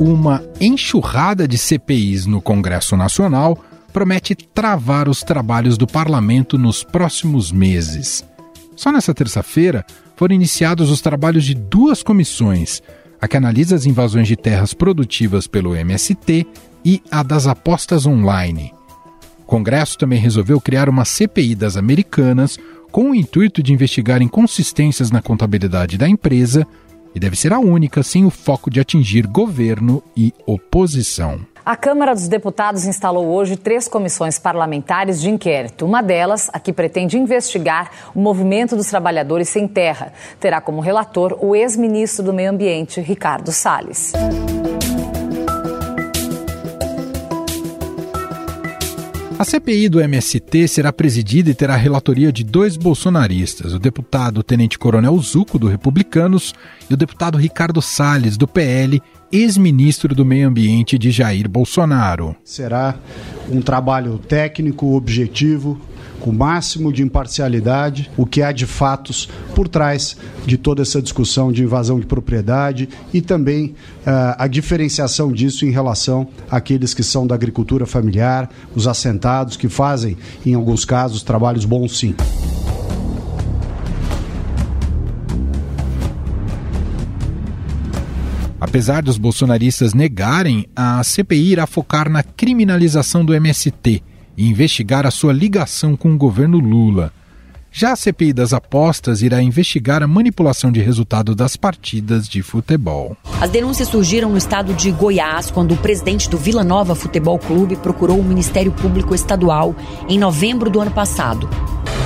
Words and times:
uma 0.00 0.42
enxurrada 0.58 1.46
de 1.46 1.58
CPIs 1.58 2.24
no 2.24 2.40
Congresso 2.40 2.96
Nacional 2.96 3.62
promete 3.92 4.34
travar 4.34 5.10
os 5.10 5.22
trabalhos 5.22 5.76
do 5.76 5.86
parlamento 5.86 6.56
nos 6.56 6.82
próximos 6.82 7.52
meses. 7.52 8.24
Só 8.74 8.90
nessa 8.90 9.12
terça-feira 9.12 9.84
foram 10.16 10.34
iniciados 10.34 10.90
os 10.90 11.02
trabalhos 11.02 11.44
de 11.44 11.54
duas 11.54 12.02
comissões, 12.02 12.82
a 13.20 13.28
que 13.28 13.36
analisa 13.36 13.76
as 13.76 13.84
invasões 13.84 14.26
de 14.26 14.36
terras 14.36 14.72
produtivas 14.72 15.46
pelo 15.46 15.76
MST 15.76 16.46
e 16.82 17.02
a 17.10 17.22
das 17.22 17.46
apostas 17.46 18.06
online. 18.06 18.72
O 19.40 19.44
Congresso 19.44 19.98
também 19.98 20.18
resolveu 20.18 20.58
criar 20.62 20.88
uma 20.88 21.04
CPI 21.04 21.54
das 21.54 21.76
Americanas 21.76 22.58
com 22.90 23.10
o 23.10 23.14
intuito 23.14 23.62
de 23.62 23.74
investigar 23.74 24.22
inconsistências 24.22 25.10
na 25.10 25.20
contabilidade 25.20 25.98
da 25.98 26.08
empresa 26.08 26.66
e 27.14 27.20
deve 27.20 27.36
ser 27.36 27.52
a 27.52 27.58
única 27.58 28.02
sem 28.02 28.24
o 28.24 28.30
foco 28.30 28.70
de 28.70 28.80
atingir 28.80 29.26
governo 29.26 30.02
e 30.16 30.32
oposição. 30.46 31.40
A 31.64 31.76
Câmara 31.76 32.14
dos 32.14 32.26
Deputados 32.26 32.86
instalou 32.86 33.26
hoje 33.28 33.56
três 33.56 33.86
comissões 33.86 34.38
parlamentares 34.38 35.20
de 35.20 35.28
inquérito. 35.28 35.84
Uma 35.84 36.02
delas, 36.02 36.50
a 36.52 36.58
que 36.58 36.72
pretende 36.72 37.18
investigar 37.18 37.90
o 38.14 38.20
movimento 38.20 38.74
dos 38.74 38.88
trabalhadores 38.88 39.48
sem 39.48 39.68
terra, 39.68 40.12
terá 40.40 40.60
como 40.60 40.80
relator 40.80 41.38
o 41.40 41.54
ex-ministro 41.54 42.24
do 42.24 42.32
Meio 42.32 42.50
Ambiente, 42.50 43.00
Ricardo 43.00 43.52
Salles. 43.52 44.12
A 49.40 49.44
CPI 49.46 49.88
do 49.88 50.02
MST 50.02 50.68
será 50.68 50.92
presidida 50.92 51.48
e 51.48 51.54
terá 51.54 51.72
a 51.72 51.78
relatoria 51.78 52.30
de 52.30 52.44
dois 52.44 52.76
bolsonaristas, 52.76 53.72
o 53.72 53.78
deputado 53.78 54.42
Tenente 54.42 54.78
Coronel 54.78 55.18
Zuco, 55.18 55.58
do 55.58 55.66
Republicanos, 55.66 56.54
e 56.90 56.92
o 56.92 56.96
deputado 56.96 57.38
Ricardo 57.38 57.80
Salles, 57.80 58.36
do 58.36 58.46
PL, 58.46 59.00
ex-ministro 59.32 60.14
do 60.14 60.26
Meio 60.26 60.46
Ambiente 60.46 60.98
de 60.98 61.10
Jair 61.10 61.48
Bolsonaro. 61.48 62.36
Será 62.44 62.96
um 63.50 63.62
trabalho 63.62 64.18
técnico, 64.18 64.94
objetivo, 64.94 65.80
com 66.18 66.30
o 66.30 66.32
máximo 66.32 66.92
de 66.92 67.02
imparcialidade, 67.02 68.10
o 68.16 68.26
que 68.26 68.42
há 68.42 68.52
de 68.52 68.66
fatos 68.66 69.28
por 69.54 69.68
trás 69.68 70.16
de 70.46 70.56
toda 70.56 70.82
essa 70.82 71.00
discussão 71.00 71.50
de 71.52 71.62
invasão 71.62 71.98
de 71.98 72.06
propriedade 72.06 72.88
e 73.12 73.20
também 73.20 73.66
uh, 73.66 74.36
a 74.38 74.46
diferenciação 74.46 75.32
disso 75.32 75.64
em 75.64 75.70
relação 75.70 76.28
àqueles 76.50 76.94
que 76.94 77.02
são 77.02 77.26
da 77.26 77.34
agricultura 77.34 77.86
familiar, 77.86 78.50
os 78.74 78.86
assentados, 78.86 79.56
que 79.56 79.68
fazem, 79.68 80.16
em 80.44 80.54
alguns 80.54 80.84
casos, 80.84 81.22
trabalhos 81.22 81.64
bons 81.64 81.98
sim. 81.98 82.14
Apesar 88.60 89.02
dos 89.02 89.16
bolsonaristas 89.16 89.94
negarem, 89.94 90.66
a 90.76 91.02
CPI 91.02 91.52
irá 91.52 91.66
focar 91.66 92.10
na 92.10 92.22
criminalização 92.22 93.24
do 93.24 93.34
MST 93.34 94.02
e 94.40 94.48
investigar 94.48 95.06
a 95.06 95.10
sua 95.10 95.34
ligação 95.34 95.94
com 95.94 96.14
o 96.14 96.16
governo 96.16 96.58
Lula. 96.58 97.12
Já 97.70 97.92
a 97.92 97.96
CPI 97.96 98.32
das 98.32 98.54
apostas 98.54 99.20
irá 99.20 99.42
investigar 99.42 100.02
a 100.02 100.06
manipulação 100.06 100.72
de 100.72 100.80
resultado 100.80 101.34
das 101.34 101.56
partidas 101.56 102.26
de 102.26 102.40
futebol. 102.40 103.14
As 103.38 103.50
denúncias 103.50 103.88
surgiram 103.88 104.30
no 104.30 104.38
estado 104.38 104.72
de 104.72 104.90
Goiás 104.92 105.50
quando 105.50 105.74
o 105.74 105.76
presidente 105.76 106.30
do 106.30 106.38
Vila 106.38 106.64
Nova 106.64 106.94
Futebol 106.94 107.38
Clube 107.38 107.76
procurou 107.76 108.18
o 108.18 108.24
Ministério 108.24 108.72
Público 108.72 109.14
Estadual 109.14 109.76
em 110.08 110.18
novembro 110.18 110.70
do 110.70 110.80
ano 110.80 110.90
passado. 110.90 111.46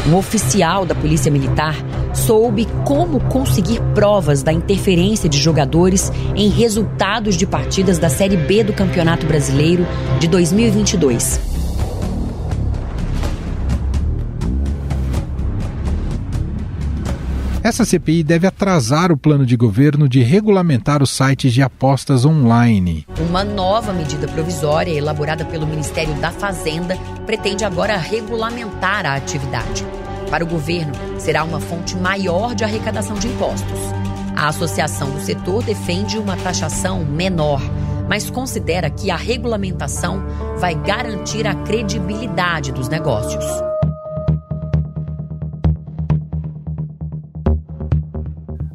Um 0.05 0.17
oficial 0.17 0.85
da 0.85 0.95
Polícia 0.95 1.31
Militar 1.31 1.77
soube 2.13 2.67
como 2.85 3.21
conseguir 3.21 3.81
provas 3.95 4.43
da 4.43 4.53
interferência 4.53 5.29
de 5.29 5.39
jogadores 5.39 6.11
em 6.35 6.49
resultados 6.51 7.37
de 7.37 7.47
partidas 7.47 7.97
da 7.97 8.11
Série 8.11 8.37
B 8.37 8.65
do 8.65 8.73
Campeonato 8.73 9.25
Brasileiro 9.25 9.87
de 10.19 10.27
2022. 10.27 11.54
Essa 17.65 17.83
CPI 17.83 18.23
deve 18.23 18.47
atrasar 18.47 19.11
o 19.11 19.17
plano 19.17 19.47
de 19.47 19.57
governo 19.57 20.07
de 20.07 20.23
regulamentar 20.23 21.03
os 21.03 21.09
sites 21.09 21.51
de 21.51 21.63
apostas 21.63 22.27
online. 22.27 23.07
Uma 23.19 23.43
nova 23.43 23.91
medida 23.91 24.29
provisória 24.29 24.93
elaborada 24.93 25.47
pelo 25.47 25.67
Ministério 25.67 26.13
da 26.17 26.31
Fazenda 26.31 26.95
pretende 27.25 27.65
agora 27.65 27.97
regulamentar 27.97 29.07
a 29.07 29.15
atividade. 29.15 29.83
Para 30.29 30.45
o 30.45 30.47
governo, 30.47 30.93
será 31.19 31.43
uma 31.43 31.59
fonte 31.59 31.97
maior 31.97 32.55
de 32.55 32.65
arrecadação 32.65 33.17
de 33.17 33.29
impostos. 33.29 33.79
A 34.37 34.49
associação 34.49 35.11
do 35.11 35.21
setor 35.21 35.63
defende 35.63 36.19
uma 36.19 36.37
taxação 36.37 37.03
menor, 37.03 37.63
mas 38.07 38.29
considera 38.29 38.91
que 38.91 39.11
a 39.11 39.17
regulamentação 39.17 40.23
vai 40.59 40.75
garantir 40.75 41.47
a 41.47 41.55
credibilidade 41.55 42.73
dos 42.73 42.91
negócios. 42.91 43.43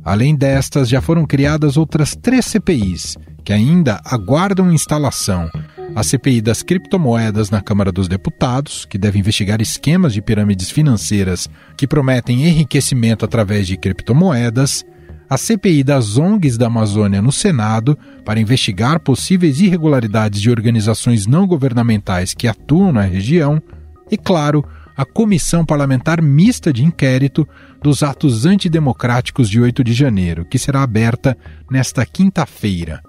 Além 0.10 0.34
destas, 0.34 0.90
já 0.90 1.02
foram 1.02 1.24
criadas 1.24 1.78
outras 1.78 2.16
três 2.16 2.44
CPIs, 2.48 3.16
que 3.46 3.54
ainda 3.54 4.02
aguardam 4.04 4.74
instalação. 4.74 5.48
A 5.96 6.02
CPI 6.02 6.42
das 6.42 6.64
criptomoedas 6.64 7.52
na 7.52 7.62
Câmara 7.62 7.92
dos 7.92 8.08
Deputados, 8.08 8.86
que 8.86 8.98
deve 8.98 9.20
investigar 9.20 9.62
esquemas 9.62 10.12
de 10.12 10.20
pirâmides 10.20 10.72
financeiras 10.72 11.48
que 11.78 11.86
prometem 11.86 12.44
enriquecimento 12.44 13.24
através 13.24 13.68
de 13.68 13.78
criptomoedas. 13.78 14.84
A 15.30 15.38
CPI 15.38 15.84
das 15.84 16.18
ONGs 16.18 16.58
da 16.58 16.66
Amazônia 16.66 17.22
no 17.22 17.32
Senado, 17.32 17.96
para 18.26 18.40
investigar 18.40 19.00
possíveis 19.02 19.62
irregularidades 19.62 20.42
de 20.42 20.50
organizações 20.50 21.28
não 21.28 21.46
governamentais 21.46 22.34
que 22.34 22.48
atuam 22.48 22.92
na 22.92 23.04
região. 23.04 23.62
E, 24.10 24.18
claro, 24.18 24.66
a 25.00 25.06
Comissão 25.06 25.66
Parlamentar 25.66 26.22
Mista 26.22 26.74
de 26.74 26.84
Inquérito 26.84 27.48
dos 27.82 28.04
Atos 28.04 28.46
Antidemocráticos 28.46 29.50
de 29.50 29.58
8 29.58 29.82
de 29.82 29.94
janeiro, 29.94 30.44
que 30.44 30.60
será 30.60 30.84
aberta 30.84 31.38
nesta 31.72 32.06
quinta-feira. 32.06 33.02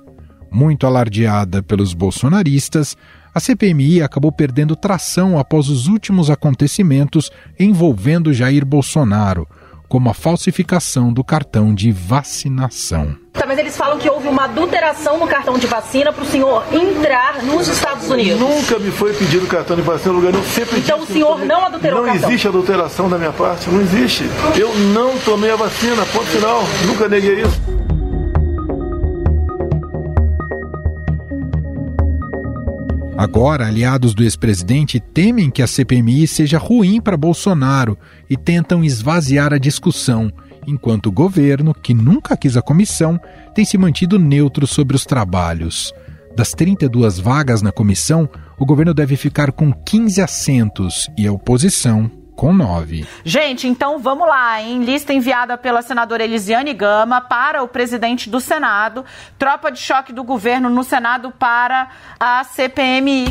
Muito 0.53 0.87
alardeada 0.87 1.65
pelos 1.65 1.93
bolsonaristas, 1.93 2.97
a 3.35 3.41
CPMI 3.41 4.03
acabou 4.03 4.31
perdendo 4.31 4.77
tração 4.77 5.37
após 5.37 5.69
os 5.69 5.89
últimos 5.89 6.31
acontecimentos 6.31 7.29
envolvendo 7.59 8.33
Jair 8.33 8.65
Bolsonaro, 8.65 9.49
como 9.91 10.09
a 10.09 10.15
falsificação 10.15 11.13
do 11.13 11.25
cartão 11.25 11.75
de 11.75 11.91
vacinação. 11.91 13.17
Tá, 13.33 13.45
mas 13.45 13.59
eles 13.59 13.77
falam 13.77 13.99
que 13.99 14.09
houve 14.09 14.29
uma 14.29 14.45
adulteração 14.45 15.19
no 15.19 15.27
cartão 15.27 15.59
de 15.59 15.67
vacina 15.67 16.13
para 16.13 16.23
o 16.23 16.27
senhor 16.27 16.65
entrar 16.73 17.43
nos 17.43 17.67
Estados 17.67 18.09
Unidos. 18.09 18.39
Nunca 18.39 18.79
me 18.79 18.93
foi 18.93 19.13
pedido 19.13 19.49
cartão 19.49 19.75
de 19.75 19.83
vacina 19.83 20.13
no 20.13 20.21
lugar 20.21 20.33
nenhum. 20.33 20.45
Sempre 20.45 20.79
então 20.79 21.01
o 21.01 21.07
senhor 21.07 21.45
não 21.45 21.65
adulterou 21.65 21.99
não 21.99 22.05
o 22.05 22.07
cartão? 22.07 22.23
Não 22.23 22.31
existe 22.31 22.47
adulteração 22.47 23.09
da 23.11 23.19
minha 23.19 23.33
parte, 23.33 23.69
não 23.69 23.81
existe. 23.81 24.31
Eu 24.57 24.73
não 24.95 25.19
tomei 25.19 25.51
a 25.51 25.57
vacina, 25.57 26.07
ponto 26.07 26.27
final. 26.27 26.63
Nunca 26.87 27.09
neguei 27.09 27.43
isso. 27.43 27.61
Agora, 33.21 33.67
aliados 33.67 34.15
do 34.15 34.23
ex-presidente 34.23 34.99
temem 34.99 35.51
que 35.51 35.61
a 35.61 35.67
CPMI 35.67 36.27
seja 36.27 36.57
ruim 36.57 37.03
para 37.03 37.19
Bolsonaro 37.19 37.99
e 38.31 38.35
tentam 38.35 38.83
esvaziar 38.83 39.53
a 39.53 39.59
discussão, 39.59 40.33
enquanto 40.67 41.09
o 41.09 41.13
governo, 41.13 41.75
que 41.75 41.93
nunca 41.93 42.35
quis 42.35 42.57
a 42.57 42.63
comissão, 42.63 43.21
tem 43.55 43.63
se 43.63 43.77
mantido 43.77 44.19
neutro 44.19 44.67
sobre 44.67 44.97
os 44.97 45.05
trabalhos. 45.05 45.93
Das 46.35 46.53
32 46.53 47.19
vagas 47.19 47.61
na 47.61 47.71
comissão, 47.71 48.27
o 48.59 48.65
governo 48.65 48.95
deve 48.95 49.17
ficar 49.17 49.53
com 49.53 49.71
15 49.71 50.23
assentos 50.23 51.07
e 51.15 51.27
a 51.27 51.33
oposição 51.33 52.11
com 52.41 52.55
nove. 52.55 53.07
Gente, 53.23 53.69
então 53.69 53.99
vamos 53.99 54.27
lá, 54.27 54.63
em 54.63 54.83
lista 54.83 55.13
enviada 55.13 55.59
pela 55.59 55.83
senadora 55.83 56.25
Elisiane 56.25 56.73
Gama 56.73 57.21
para 57.21 57.63
o 57.63 57.69
presidente 57.69 58.31
do 58.31 58.41
Senado, 58.41 59.05
tropa 59.39 59.71
de 59.71 59.79
choque 59.79 60.11
do 60.11 60.25
governo 60.25 60.71
no 60.71 60.83
Senado 60.83 61.31
para 61.39 61.91
a 62.19 62.43
CPMI. 62.43 63.27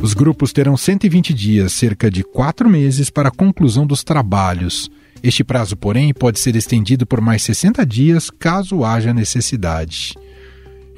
Os 0.00 0.14
grupos 0.14 0.52
terão 0.52 0.76
120 0.76 1.34
dias, 1.34 1.72
cerca 1.72 2.08
de 2.08 2.22
quatro 2.22 2.70
meses, 2.70 3.10
para 3.10 3.30
a 3.30 3.32
conclusão 3.32 3.84
dos 3.84 4.04
trabalhos. 4.04 4.88
Este 5.20 5.42
prazo, 5.42 5.76
porém, 5.76 6.14
pode 6.14 6.38
ser 6.38 6.54
estendido 6.54 7.04
por 7.04 7.20
mais 7.20 7.42
60 7.42 7.84
dias 7.84 8.30
caso 8.30 8.84
haja 8.84 9.12
necessidade. 9.12 10.14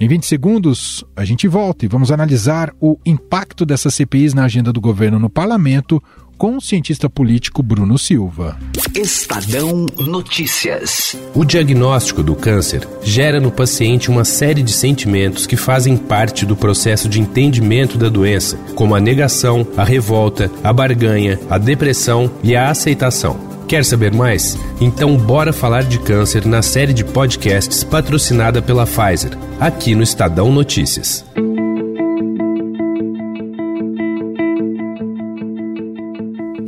Em 0.01 0.09
20 0.09 0.27
segundos, 0.27 1.05
a 1.15 1.25
gente 1.25 1.47
volta 1.47 1.85
e 1.85 1.89
vamos 1.89 2.11
analisar 2.11 2.75
o 2.81 2.99
impacto 3.07 3.65
dessas 3.65 3.95
CPIs 3.95 4.35
na 4.35 4.45
agenda 4.45 4.73
do 4.73 4.81
governo 4.81 5.19
no 5.19 5.31
parlamento 5.31 6.03
com 6.37 6.57
o 6.57 6.61
cientista 6.61 7.09
político 7.09 7.63
Bruno 7.63 7.97
Silva. 7.97 8.59
Estadão 8.97 9.87
Notícias. 9.97 11.17
O 11.35 11.45
diagnóstico 11.45 12.21
do 12.21 12.35
câncer 12.35 12.89
gera 13.01 13.41
no 13.41 13.53
paciente 13.53 14.11
uma 14.11 14.25
série 14.25 14.61
de 14.61 14.73
sentimentos 14.73 15.47
que 15.47 15.57
fazem 15.57 15.97
parte 15.97 16.45
do 16.45 16.57
processo 16.57 17.09
de 17.09 17.21
entendimento 17.21 17.97
da 17.97 18.09
doença, 18.09 18.57
como 18.75 18.97
a 18.97 19.01
negação, 19.01 19.65
a 19.77 19.85
revolta, 19.85 20.51
a 20.65 20.73
barganha, 20.73 21.39
a 21.49 21.59
depressão 21.59 22.29
e 22.43 22.57
a 22.57 22.71
aceitação. 22.71 23.52
Quer 23.73 23.87
saber 23.87 24.13
mais? 24.13 24.55
Então 24.83 25.17
bora 25.17 25.51
falar 25.51 25.85
de 25.85 25.99
câncer 25.99 26.45
na 26.45 26.61
série 26.61 26.93
de 26.93 27.03
podcasts 27.03 27.83
patrocinada 27.83 28.61
pela 28.61 28.85
Pfizer, 28.85 29.31
aqui 29.59 29.95
no 29.95 30.03
Estadão 30.03 30.53
Notícias. 30.53 31.25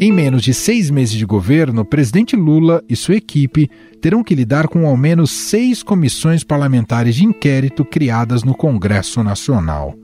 Em 0.01 0.11
menos 0.11 0.43
de 0.43 0.55
seis 0.55 0.89
meses 0.89 1.15
de 1.15 1.27
governo, 1.27 1.83
o 1.83 1.85
presidente 1.85 2.35
Lula 2.37 2.83
e 2.89 2.97
sua 2.97 3.17
equipe 3.17 3.69
terão 4.01 4.25
que 4.25 4.35
lidar 4.35 4.67
com 4.67 4.87
ao 4.87 4.97
menos 4.97 5.31
seis 5.31 5.83
comissões 5.83 6.43
parlamentares 6.43 7.17
de 7.17 7.27
inquérito 7.27 7.85
criadas 7.85 8.43
no 8.43 8.55
Congresso 8.55 9.23
Nacional. 9.23 9.95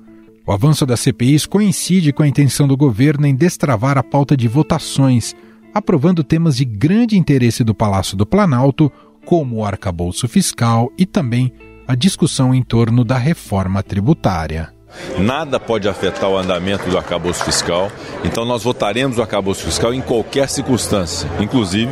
O 0.47 0.53
avanço 0.53 0.85
das 0.85 1.01
CPIs 1.01 1.47
coincide 1.47 2.13
com 2.13 2.23
a 2.23 2.29
intenção 2.29 2.69
do 2.69 2.77
governo 2.77 3.27
em 3.27 3.35
destravar 3.35 3.97
a 3.97 4.03
pauta 4.03 4.37
de 4.37 4.47
votações, 4.47 5.35
aprovando 5.75 6.25
temas 6.25 6.57
de 6.57 6.65
grande 6.65 7.19
interesse 7.19 7.63
do 7.63 7.75
Palácio 7.75 8.17
do 8.17 8.27
Planalto, 8.27 8.91
como 9.25 9.57
o 9.57 9.65
arcabouço 9.65 10.27
fiscal 10.29 10.91
e 10.97 11.05
também 11.07 11.53
a 11.87 11.95
discussão 11.95 12.55
em 12.55 12.63
torno 12.63 13.05
da 13.05 13.19
reforma 13.19 13.83
tributária. 13.83 14.73
Nada 15.19 15.59
pode 15.61 15.89
afetar 15.89 16.29
o 16.29 16.37
andamento 16.37 16.89
do 16.89 16.97
arcabouço 16.97 17.45
fiscal, 17.45 17.91
então 18.25 18.45
nós 18.45 18.63
votaremos 18.63 19.19
o 19.19 19.23
arcabouço 19.23 19.65
fiscal 19.65 19.93
em 19.93 20.01
qualquer 20.01 20.49
circunstância, 20.49 21.29
inclusive 21.41 21.91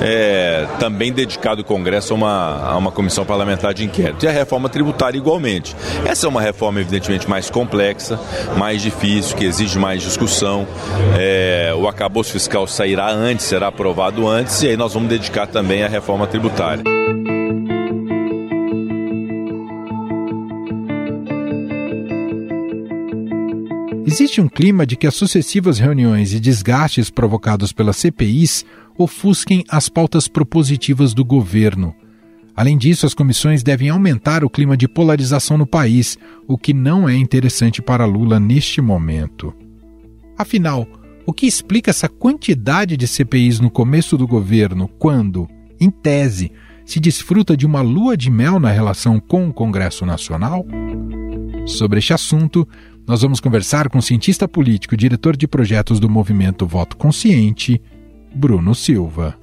é, 0.00 0.66
também 0.78 1.12
dedicado 1.12 1.62
o 1.62 1.64
Congresso 1.64 2.12
a 2.12 2.16
uma, 2.16 2.70
a 2.70 2.76
uma 2.76 2.90
comissão 2.90 3.24
parlamentar 3.24 3.74
de 3.74 3.84
inquérito. 3.84 4.24
E 4.24 4.28
a 4.28 4.32
reforma 4.32 4.68
tributária 4.68 5.18
igualmente. 5.18 5.76
Essa 6.04 6.26
é 6.26 6.28
uma 6.28 6.40
reforma 6.40 6.80
evidentemente 6.80 7.28
mais 7.28 7.50
complexa, 7.50 8.18
mais 8.56 8.82
difícil, 8.82 9.36
que 9.36 9.44
exige 9.44 9.78
mais 9.78 10.02
discussão. 10.02 10.66
É, 11.18 11.72
o 11.76 11.86
arcabouço 11.86 12.32
fiscal 12.32 12.66
sairá 12.66 13.10
antes, 13.10 13.46
será 13.46 13.68
aprovado 13.68 14.28
antes, 14.28 14.62
e 14.62 14.68
aí 14.68 14.76
nós 14.76 14.94
vamos 14.94 15.08
dedicar 15.08 15.46
também 15.46 15.82
a 15.82 15.88
reforma 15.88 16.26
tributária. 16.26 16.82
Existe 24.12 24.40
um 24.40 24.48
clima 24.48 24.84
de 24.84 24.96
que 24.96 25.06
as 25.06 25.14
sucessivas 25.14 25.78
reuniões 25.78 26.34
e 26.34 26.40
desgastes 26.40 27.10
provocados 27.10 27.72
pelas 27.72 27.96
CPIs 27.98 28.66
ofusquem 28.98 29.64
as 29.68 29.88
pautas 29.88 30.26
propositivas 30.26 31.14
do 31.14 31.24
governo. 31.24 31.94
Além 32.56 32.76
disso, 32.76 33.06
as 33.06 33.14
comissões 33.14 33.62
devem 33.62 33.88
aumentar 33.88 34.42
o 34.42 34.50
clima 34.50 34.76
de 34.76 34.88
polarização 34.88 35.56
no 35.56 35.64
país, 35.64 36.18
o 36.48 36.58
que 36.58 36.74
não 36.74 37.08
é 37.08 37.14
interessante 37.14 37.80
para 37.80 38.04
Lula 38.04 38.40
neste 38.40 38.80
momento. 38.80 39.54
Afinal, 40.36 40.88
o 41.24 41.32
que 41.32 41.46
explica 41.46 41.90
essa 41.90 42.08
quantidade 42.08 42.96
de 42.96 43.06
CPIs 43.06 43.60
no 43.60 43.70
começo 43.70 44.18
do 44.18 44.26
governo, 44.26 44.88
quando, 44.98 45.48
em 45.78 45.88
tese, 45.88 46.50
se 46.84 46.98
desfruta 46.98 47.56
de 47.56 47.64
uma 47.64 47.80
lua 47.80 48.16
de 48.16 48.28
mel 48.28 48.58
na 48.58 48.72
relação 48.72 49.20
com 49.20 49.48
o 49.48 49.52
Congresso 49.52 50.04
Nacional? 50.04 50.66
Sobre 51.64 52.00
este 52.00 52.12
assunto, 52.12 52.66
nós 53.10 53.22
vamos 53.22 53.40
conversar 53.40 53.88
com 53.88 53.98
o 53.98 54.02
cientista 54.02 54.46
político 54.46 54.94
e 54.94 54.96
diretor 54.96 55.36
de 55.36 55.48
projetos 55.48 55.98
do 55.98 56.08
movimento 56.08 56.64
Voto 56.64 56.96
Consciente, 56.96 57.82
Bruno 58.32 58.72
Silva. 58.72 59.36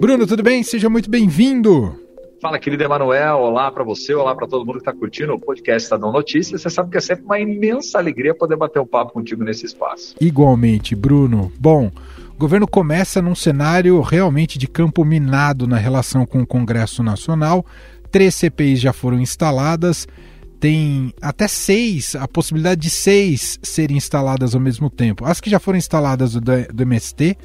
Bruno, 0.00 0.26
tudo 0.26 0.42
bem? 0.42 0.64
Seja 0.64 0.90
muito 0.90 1.08
bem-vindo. 1.08 1.94
Fala, 2.42 2.58
querido 2.58 2.82
Emanuel. 2.82 3.36
Olá 3.36 3.70
para 3.70 3.84
você, 3.84 4.12
olá 4.12 4.34
para 4.34 4.48
todo 4.48 4.66
mundo 4.66 4.78
que 4.78 4.90
está 4.90 4.92
curtindo 4.92 5.34
o 5.34 5.38
podcast 5.38 5.84
Estadão 5.84 6.10
Notícias. 6.10 6.62
Você 6.62 6.70
sabe 6.70 6.90
que 6.90 6.96
é 6.96 7.00
sempre 7.00 7.24
uma 7.24 7.38
imensa 7.38 7.96
alegria 7.98 8.34
poder 8.34 8.56
bater 8.56 8.80
um 8.80 8.86
papo 8.86 9.12
contigo 9.12 9.44
nesse 9.44 9.66
espaço. 9.66 10.16
Igualmente, 10.20 10.96
Bruno. 10.96 11.52
Bom, 11.60 11.92
o 12.34 12.38
governo 12.40 12.66
começa 12.66 13.22
num 13.22 13.36
cenário 13.36 14.00
realmente 14.00 14.58
de 14.58 14.66
campo 14.66 15.04
minado 15.04 15.68
na 15.68 15.76
relação 15.76 16.26
com 16.26 16.40
o 16.40 16.46
Congresso 16.46 17.04
Nacional. 17.04 17.64
Três 18.10 18.34
CPIs 18.34 18.80
já 18.80 18.92
foram 18.92 19.20
instaladas, 19.20 20.06
tem 20.58 21.14
até 21.22 21.48
seis, 21.48 22.14
a 22.14 22.28
possibilidade 22.28 22.80
de 22.80 22.90
seis 22.90 23.58
serem 23.62 23.96
instaladas 23.96 24.54
ao 24.54 24.60
mesmo 24.60 24.90
tempo. 24.90 25.24
As 25.24 25.40
que 25.40 25.48
já 25.48 25.58
foram 25.58 25.78
instaladas 25.78 26.34
do, 26.34 26.40
do 26.40 26.82
MST, 26.82 27.36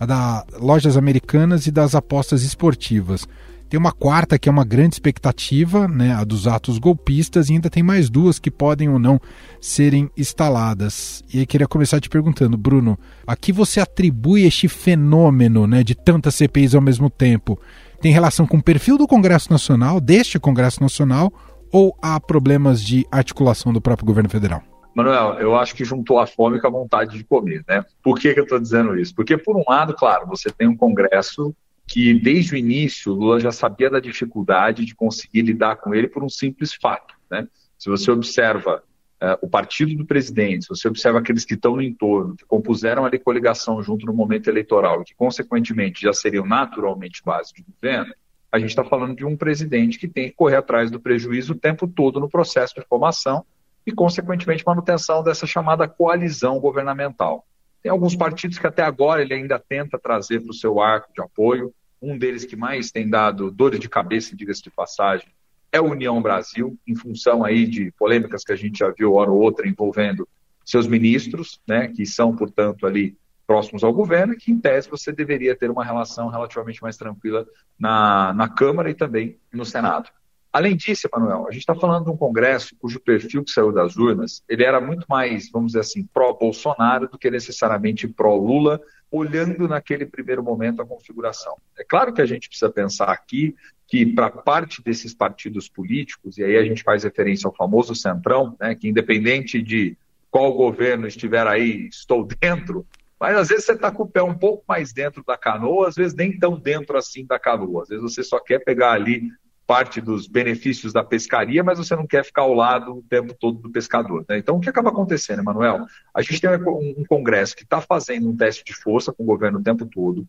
a 0.00 0.06
da 0.06 0.44
Lojas 0.58 0.96
Americanas 0.96 1.66
e 1.66 1.70
das 1.70 1.94
apostas 1.94 2.42
esportivas. 2.42 3.26
Tem 3.68 3.78
uma 3.78 3.90
quarta 3.90 4.38
que 4.38 4.48
é 4.48 4.52
uma 4.52 4.64
grande 4.64 4.94
expectativa, 4.94 5.88
né, 5.88 6.14
a 6.14 6.22
dos 6.22 6.46
atos 6.46 6.78
golpistas, 6.78 7.48
e 7.48 7.54
ainda 7.54 7.68
tem 7.68 7.82
mais 7.82 8.08
duas 8.08 8.38
que 8.38 8.50
podem 8.50 8.88
ou 8.88 8.98
não 8.98 9.20
serem 9.60 10.08
instaladas. 10.16 11.24
E 11.32 11.40
aí 11.40 11.46
queria 11.46 11.66
começar 11.66 12.00
te 12.00 12.08
perguntando, 12.08 12.56
Bruno, 12.56 12.96
a 13.26 13.34
que 13.34 13.52
você 13.52 13.80
atribui 13.80 14.44
este 14.44 14.68
fenômeno 14.68 15.66
né, 15.66 15.82
de 15.82 15.96
tantas 15.96 16.36
CPIs 16.36 16.76
ao 16.76 16.80
mesmo 16.80 17.10
tempo? 17.10 17.58
Tem 18.00 18.12
relação 18.12 18.46
com 18.46 18.58
o 18.58 18.62
perfil 18.62 18.98
do 18.98 19.06
Congresso 19.06 19.50
Nacional, 19.50 20.00
deste 20.00 20.38
Congresso 20.38 20.80
Nacional, 20.80 21.32
ou 21.72 21.96
há 22.02 22.18
problemas 22.20 22.82
de 22.82 23.06
articulação 23.10 23.72
do 23.72 23.80
próprio 23.80 24.06
governo 24.06 24.30
federal? 24.30 24.62
Manuel, 24.94 25.34
eu 25.34 25.54
acho 25.54 25.74
que 25.74 25.84
juntou 25.84 26.18
a 26.18 26.26
fome 26.26 26.58
com 26.58 26.66
a 26.66 26.70
vontade 26.70 27.18
de 27.18 27.24
comer, 27.24 27.62
né? 27.68 27.84
Por 28.02 28.18
que, 28.18 28.32
que 28.32 28.40
eu 28.40 28.44
estou 28.44 28.58
dizendo 28.58 28.98
isso? 28.98 29.14
Porque, 29.14 29.36
por 29.36 29.54
um 29.54 29.62
lado, 29.68 29.92
claro, 29.94 30.26
você 30.26 30.50
tem 30.50 30.66
um 30.66 30.76
Congresso 30.76 31.54
que, 31.86 32.14
desde 32.14 32.54
o 32.54 32.56
início, 32.56 33.12
Lula 33.12 33.38
já 33.38 33.52
sabia 33.52 33.90
da 33.90 34.00
dificuldade 34.00 34.86
de 34.86 34.94
conseguir 34.94 35.42
lidar 35.42 35.76
com 35.76 35.94
ele 35.94 36.08
por 36.08 36.24
um 36.24 36.28
simples 36.28 36.72
fato, 36.74 37.14
né? 37.30 37.46
Se 37.78 37.90
você 37.90 38.10
observa 38.10 38.82
uh, 39.22 39.38
o 39.40 39.48
partido 39.48 39.94
do 39.94 40.04
presidente, 40.04 40.64
se 40.64 40.68
você 40.68 40.88
observa 40.88 41.18
aqueles 41.18 41.44
que 41.44 41.54
estão 41.54 41.76
no 41.76 41.82
entorno, 41.82 42.36
que 42.36 42.44
compuseram 42.44 43.04
ali 43.04 43.18
coligação 43.18 43.82
junto 43.82 44.06
no 44.06 44.12
momento 44.12 44.48
eleitoral 44.48 45.02
que, 45.04 45.14
consequentemente, 45.14 46.02
já 46.02 46.12
seriam 46.12 46.46
naturalmente 46.46 47.22
base 47.24 47.52
de 47.54 47.62
governo, 47.62 48.14
a 48.50 48.58
gente 48.58 48.70
está 48.70 48.84
falando 48.84 49.16
de 49.16 49.24
um 49.24 49.36
presidente 49.36 49.98
que 49.98 50.08
tem 50.08 50.28
que 50.28 50.36
correr 50.36 50.56
atrás 50.56 50.90
do 50.90 51.00
prejuízo 51.00 51.52
o 51.52 51.58
tempo 51.58 51.86
todo 51.86 52.20
no 52.20 52.28
processo 52.28 52.74
de 52.74 52.86
formação 52.86 53.44
e, 53.86 53.92
consequentemente, 53.92 54.64
manutenção 54.66 55.22
dessa 55.22 55.46
chamada 55.46 55.86
coalizão 55.88 56.58
governamental. 56.58 57.44
Tem 57.82 57.90
alguns 57.90 58.16
partidos 58.16 58.58
que 58.58 58.66
até 58.66 58.82
agora 58.82 59.22
ele 59.22 59.34
ainda 59.34 59.58
tenta 59.58 59.98
trazer 59.98 60.40
para 60.40 60.50
o 60.50 60.54
seu 60.54 60.80
arco 60.80 61.12
de 61.14 61.22
apoio. 61.22 61.72
Um 62.00 62.18
deles 62.18 62.44
que 62.44 62.56
mais 62.56 62.90
tem 62.90 63.08
dado 63.08 63.50
dores 63.50 63.78
de 63.78 63.88
cabeça, 63.88 64.34
diga-se 64.34 64.62
de 64.62 64.70
passagem, 64.70 65.28
é 65.76 65.80
União 65.80 66.20
Brasil, 66.20 66.78
em 66.86 66.94
função 66.94 67.44
aí 67.44 67.66
de 67.66 67.92
polêmicas 67.92 68.42
que 68.42 68.52
a 68.52 68.56
gente 68.56 68.78
já 68.78 68.90
viu 68.90 69.14
hora 69.14 69.30
ou 69.30 69.40
outra 69.40 69.68
envolvendo 69.68 70.26
seus 70.64 70.86
ministros, 70.86 71.60
né, 71.66 71.88
que 71.88 72.04
são, 72.04 72.34
portanto, 72.34 72.86
ali 72.86 73.16
próximos 73.46 73.84
ao 73.84 73.92
governo, 73.92 74.36
que, 74.36 74.50
em 74.50 74.58
tese, 74.58 74.90
você 74.90 75.12
deveria 75.12 75.54
ter 75.54 75.70
uma 75.70 75.84
relação 75.84 76.28
relativamente 76.28 76.82
mais 76.82 76.96
tranquila 76.96 77.46
na, 77.78 78.32
na 78.32 78.48
Câmara 78.48 78.90
e 78.90 78.94
também 78.94 79.38
no 79.52 79.64
Senado. 79.64 80.10
Além 80.52 80.74
disso, 80.74 81.06
Emanuel, 81.06 81.46
a 81.46 81.50
gente 81.50 81.60
está 81.60 81.74
falando 81.74 82.06
de 82.06 82.10
um 82.10 82.16
Congresso 82.16 82.74
cujo 82.80 82.98
perfil 82.98 83.44
que 83.44 83.50
saiu 83.50 83.70
das 83.70 83.96
urnas, 83.96 84.42
ele 84.48 84.64
era 84.64 84.80
muito 84.80 85.04
mais, 85.08 85.50
vamos 85.50 85.72
dizer 85.72 85.80
assim, 85.80 86.04
pró-Bolsonaro 86.06 87.08
do 87.08 87.18
que 87.18 87.30
necessariamente 87.30 88.08
pró-Lula, 88.08 88.80
olhando 89.10 89.68
naquele 89.68 90.06
primeiro 90.06 90.42
momento 90.42 90.82
a 90.82 90.86
configuração. 90.86 91.56
É 91.78 91.84
claro 91.84 92.12
que 92.12 92.20
a 92.20 92.26
gente 92.26 92.48
precisa 92.48 92.70
pensar 92.70 93.06
aqui 93.06 93.54
que 93.86 94.04
para 94.04 94.30
parte 94.30 94.82
desses 94.82 95.14
partidos 95.14 95.68
políticos, 95.68 96.38
e 96.38 96.44
aí 96.44 96.56
a 96.56 96.64
gente 96.64 96.82
faz 96.82 97.04
referência 97.04 97.46
ao 97.46 97.54
famoso 97.54 97.94
Centrão, 97.94 98.56
né, 98.60 98.74
que 98.74 98.88
independente 98.88 99.62
de 99.62 99.96
qual 100.30 100.52
governo 100.52 101.06
estiver 101.06 101.46
aí, 101.46 101.86
estou 101.86 102.26
dentro, 102.26 102.84
mas 103.18 103.36
às 103.36 103.48
vezes 103.48 103.64
você 103.64 103.72
está 103.72 103.90
com 103.90 104.02
o 104.02 104.08
pé 104.08 104.22
um 104.22 104.34
pouco 104.34 104.64
mais 104.68 104.92
dentro 104.92 105.22
da 105.24 105.38
canoa, 105.38 105.88
às 105.88 105.94
vezes 105.94 106.14
nem 106.14 106.36
tão 106.36 106.58
dentro 106.58 106.98
assim 106.98 107.24
da 107.24 107.38
canoa, 107.38 107.82
às 107.82 107.88
vezes 107.88 108.02
você 108.02 108.22
só 108.22 108.38
quer 108.38 108.58
pegar 108.58 108.92
ali 108.92 109.30
parte 109.66 110.00
dos 110.00 110.28
benefícios 110.28 110.92
da 110.92 111.02
pescaria, 111.02 111.64
mas 111.64 111.78
você 111.78 111.96
não 111.96 112.06
quer 112.06 112.24
ficar 112.24 112.42
ao 112.42 112.54
lado 112.54 112.98
o 112.98 113.02
tempo 113.02 113.34
todo 113.34 113.58
do 113.58 113.70
pescador. 113.70 114.24
Né? 114.28 114.38
Então, 114.38 114.56
o 114.56 114.60
que 114.60 114.68
acaba 114.68 114.90
acontecendo, 114.90 115.40
Emanuel? 115.40 115.86
A 116.14 116.22
gente 116.22 116.40
tem 116.40 116.50
um, 116.50 117.04
Congresso 117.08 117.56
que 117.56 117.64
está 117.64 117.80
fazendo 117.80 118.28
um 118.28 118.36
teste 118.36 118.64
de 118.64 118.72
força 118.72 119.12
com 119.12 119.24
o 119.24 119.26
governo 119.26 119.58
o 119.58 119.62
tempo 119.62 119.84
todo, 119.86 120.26